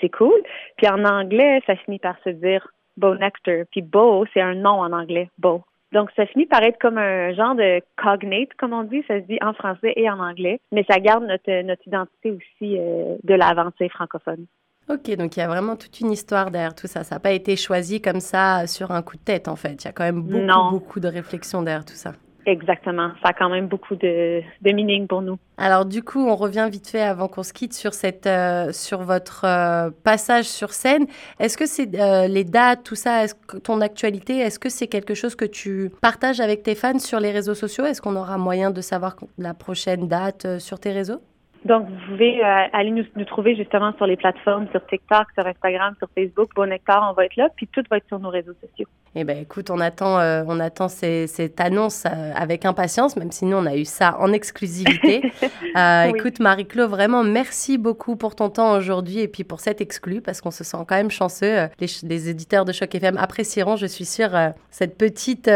C'est 0.00 0.10
cool. 0.10 0.40
Puis 0.76 0.88
en 0.88 1.04
anglais, 1.04 1.62
ça 1.66 1.76
finit 1.76 1.98
par 1.98 2.16
se 2.24 2.30
dire 2.30 2.66
Beau 2.96 3.14
Nectar. 3.14 3.64
Puis 3.70 3.82
Beau, 3.82 4.24
c'est 4.34 4.40
un 4.40 4.54
nom 4.54 4.80
en 4.80 4.92
anglais, 4.92 5.30
Beau. 5.38 5.62
Donc, 5.92 6.10
ça 6.16 6.26
finit 6.26 6.44
par 6.44 6.62
être 6.62 6.78
comme 6.78 6.98
un 6.98 7.32
genre 7.32 7.54
de 7.54 7.80
cognate, 7.96 8.52
comme 8.58 8.74
on 8.74 8.82
dit. 8.82 9.02
Ça 9.08 9.20
se 9.20 9.26
dit 9.26 9.38
en 9.40 9.54
français 9.54 9.94
et 9.96 10.10
en 10.10 10.18
anglais. 10.18 10.60
Mais 10.70 10.84
ça 10.88 11.00
garde 11.00 11.24
notre, 11.24 11.62
notre 11.62 11.86
identité 11.86 12.30
aussi 12.30 12.78
euh, 12.78 13.16
de 13.24 13.34
l'avancée 13.34 13.88
francophone. 13.88 14.46
Ok, 14.90 15.14
donc 15.16 15.36
il 15.36 15.40
y 15.40 15.42
a 15.42 15.48
vraiment 15.48 15.76
toute 15.76 16.00
une 16.00 16.10
histoire 16.10 16.50
derrière 16.50 16.74
tout 16.74 16.86
ça. 16.86 17.04
Ça 17.04 17.16
n'a 17.16 17.20
pas 17.20 17.32
été 17.32 17.56
choisi 17.56 18.00
comme 18.00 18.20
ça 18.20 18.66
sur 18.66 18.90
un 18.90 19.02
coup 19.02 19.16
de 19.16 19.22
tête, 19.22 19.48
en 19.48 19.56
fait. 19.56 19.82
Il 19.82 19.84
y 19.84 19.88
a 19.88 19.92
quand 19.92 20.04
même 20.04 20.22
beaucoup, 20.22 20.70
beaucoup 20.70 21.00
de 21.00 21.08
réflexion 21.08 21.62
derrière 21.62 21.84
tout 21.84 21.94
ça. 21.94 22.12
Exactement. 22.48 23.10
Ça 23.22 23.28
a 23.28 23.32
quand 23.34 23.50
même 23.50 23.66
beaucoup 23.66 23.94
de, 23.94 24.40
de 24.62 24.72
meaning 24.72 25.06
pour 25.06 25.20
nous. 25.20 25.38
Alors 25.58 25.84
du 25.84 26.02
coup, 26.02 26.26
on 26.26 26.34
revient 26.34 26.66
vite 26.72 26.88
fait 26.88 27.02
avant 27.02 27.28
qu'on 27.28 27.42
se 27.42 27.52
quitte 27.52 27.74
sur 27.74 27.92
cette, 27.92 28.26
euh, 28.26 28.72
sur 28.72 29.02
votre 29.02 29.44
euh, 29.44 29.90
passage 30.02 30.46
sur 30.46 30.72
scène. 30.72 31.06
Est-ce 31.40 31.58
que 31.58 31.66
c'est 31.66 31.94
euh, 32.00 32.26
les 32.26 32.44
dates, 32.44 32.84
tout 32.84 32.94
ça, 32.94 33.24
est-ce 33.24 33.34
ton 33.62 33.82
actualité, 33.82 34.38
est-ce 34.38 34.58
que 34.58 34.70
c'est 34.70 34.86
quelque 34.86 35.12
chose 35.12 35.34
que 35.34 35.44
tu 35.44 35.90
partages 36.00 36.40
avec 36.40 36.62
tes 36.62 36.74
fans 36.74 36.98
sur 36.98 37.20
les 37.20 37.32
réseaux 37.32 37.54
sociaux? 37.54 37.84
Est-ce 37.84 38.00
qu'on 38.00 38.16
aura 38.16 38.38
moyen 38.38 38.70
de 38.70 38.80
savoir 38.80 39.16
la 39.36 39.52
prochaine 39.52 40.08
date 40.08 40.58
sur 40.58 40.80
tes 40.80 40.92
réseaux? 40.92 41.20
Donc, 41.68 41.86
vous 41.86 42.12
pouvez 42.12 42.42
euh, 42.42 42.66
aller 42.72 42.90
nous, 42.90 43.04
nous, 43.14 43.24
trouver 43.26 43.54
justement 43.54 43.92
sur 43.98 44.06
les 44.06 44.16
plateformes, 44.16 44.66
sur 44.70 44.84
TikTok, 44.86 45.26
sur 45.34 45.46
Instagram, 45.46 45.94
sur 45.98 46.08
Facebook. 46.14 46.48
Bon 46.56 46.66
Nectar, 46.66 47.06
on 47.10 47.12
va 47.12 47.26
être 47.26 47.36
là, 47.36 47.50
puis 47.54 47.68
tout 47.68 47.82
va 47.90 47.98
être 47.98 48.08
sur 48.08 48.18
nos 48.18 48.30
réseaux 48.30 48.54
sociaux. 48.54 48.88
Eh 49.14 49.22
bien, 49.22 49.36
écoute, 49.36 49.70
on 49.70 49.78
attend, 49.78 50.18
euh, 50.18 50.44
on 50.46 50.60
attend 50.60 50.88
cette 50.88 51.60
annonce 51.60 52.04
euh, 52.06 52.32
avec 52.34 52.64
impatience, 52.64 53.16
même 53.16 53.30
si 53.30 53.44
nous, 53.44 53.56
on 53.58 53.66
a 53.66 53.76
eu 53.76 53.84
ça 53.84 54.16
en 54.18 54.32
exclusivité. 54.32 55.30
Écoute, 56.08 56.40
Marie-Claude, 56.40 56.88
vraiment, 56.88 57.22
merci 57.22 57.76
beaucoup 57.76 58.16
pour 58.16 58.34
ton 58.34 58.48
temps 58.48 58.72
aujourd'hui 58.76 59.20
et 59.20 59.28
puis 59.28 59.44
pour 59.44 59.60
cet 59.60 59.82
exclu, 59.82 60.22
parce 60.22 60.40
qu'on 60.40 60.50
se 60.50 60.64
sent 60.64 60.78
quand 60.88 60.96
même 60.96 61.10
chanceux. 61.10 61.68
Les, 61.78 61.86
les, 62.02 62.30
éditeurs 62.30 62.64
de 62.64 62.72
Choc 62.72 62.94
FM 62.94 63.18
apprécieront, 63.18 63.76
je 63.76 63.86
suis 63.86 64.06
sûre, 64.06 64.30
cette 64.70 64.96
petite... 64.96 65.50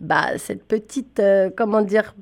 bah, 0.00 0.38
cette 0.38 0.66
petite, 0.66 1.22
comment 1.56 1.82
dire, 1.82 2.14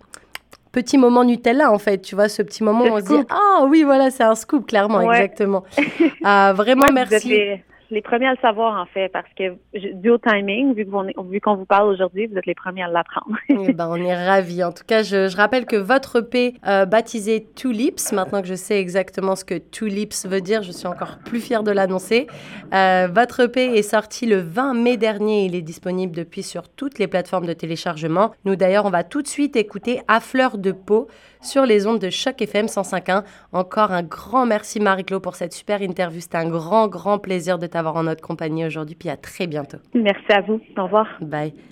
petit 0.73 0.99
moment 0.99 1.25
Nutella, 1.25 1.71
en 1.73 1.79
fait. 1.79 1.99
Tu 1.99 2.15
vois, 2.15 2.29
ce 2.29 2.43
petit 2.43 2.63
moment 2.63 2.85
où 2.85 2.89
on 2.89 3.01
se 3.01 3.05
dit 3.05 3.27
Ah 3.31 3.65
oui, 3.69 3.83
voilà, 3.83 4.11
c'est 4.11 4.25
un 4.25 4.35
scoop, 4.35 4.67
clairement, 4.67 5.01
exactement. 5.13 5.65
Ah, 6.23 6.53
vraiment, 6.55 6.93
merci 6.93 7.61
les 7.91 8.03
premiers 8.03 8.27
à 8.27 8.33
le 8.33 8.39
savoir, 8.41 8.81
en 8.81 8.87
fait, 8.87 9.09
parce 9.09 9.29
que 9.37 9.55
dû 9.95 10.11
au 10.11 10.19
timing, 10.19 10.75
vu 10.75 11.41
qu'on 11.41 11.55
vous 11.55 11.65
parle 11.65 11.89
aujourd'hui, 11.89 12.27
vous 12.27 12.37
êtes 12.37 12.47
les 12.47 12.55
premiers 12.55 12.83
à 12.83 12.89
l'apprendre. 12.89 13.37
ben, 13.49 13.89
on 13.91 13.97
est 13.97 14.15
ravis. 14.15 14.63
En 14.63 14.73
tout 14.73 14.85
cas, 14.87 15.03
je, 15.03 15.35
rappelle 15.37 15.67
que 15.67 15.77
votre 15.77 16.21
EP 16.21 16.55
euh, 16.67 16.87
baptisé 16.87 17.47
Two 17.57 17.73
Lips, 17.73 18.13
maintenant 18.13 18.43
que 18.43 18.49
je 18.49 18.55
sais 18.55 18.81
exactement 18.81 19.37
ce 19.37 19.45
que 19.45 19.59
Two 19.59 19.87
Lips 19.87 20.27
veut 20.27 20.41
dire, 20.41 20.63
je 20.63 20.73
suis 20.73 20.87
encore 20.87 21.19
plus 21.25 21.41
fière 21.41 21.63
de 21.63 21.71
l'annoncer. 21.71 22.27
Euh, 22.73 23.09
votre 23.13 23.41
EP 23.41 23.77
est 23.77 23.83
sorti 23.83 24.27
le 24.27 24.39
20 24.39 24.75
mai 24.75 24.97
dernier. 24.97 25.45
Il 25.45 25.55
est 25.55 25.63
disponible 25.63 26.15
depuis 26.15 26.43
sur 26.43 26.69
toutes 26.69 26.99
les 26.99 27.07
plateformes 27.07 27.47
de 27.47 27.53
téléchargement. 27.53 28.33
Nous, 28.45 28.57
d'ailleurs, 28.57 28.85
on 28.85 28.91
va 28.91 29.05
tout 29.05 29.23
de 29.23 29.29
suite 29.29 29.57
écouter 29.57 30.01
À 30.09 30.21
fleur 30.21 30.59
de 30.59 30.73
peau 30.73 31.09
sur 31.41 31.67
les 31.67 31.87
ondes 31.87 31.99
de 31.99 32.11
Choc 32.11 32.41
FM 32.41 32.67
105.1. 32.67 33.25
Encore 33.53 33.93
un 33.93 34.03
grand 34.03 34.47
merci, 34.47 34.81
Marie-Claude, 34.81 35.23
pour 35.23 35.35
cette 35.35 35.53
super 35.53 35.83
interview. 35.83 36.21
C'était 36.21 36.39
un 36.39 36.49
grand, 36.49 36.89
grand 36.89 37.19
plaisir 37.19 37.59
de 37.59 37.67
t'avoir 37.67 37.97
en 37.97 38.05
notre 38.05 38.23
compagnie 38.23 38.65
aujourd'hui. 38.65 38.95
Puis 38.95 39.09
à 39.09 39.17
très 39.17 39.47
bientôt. 39.47 39.79
Merci 39.95 40.33
à 40.33 40.41
vous. 40.43 40.61
Au 40.77 40.85
revoir. 40.85 41.07
Bye. 41.21 41.53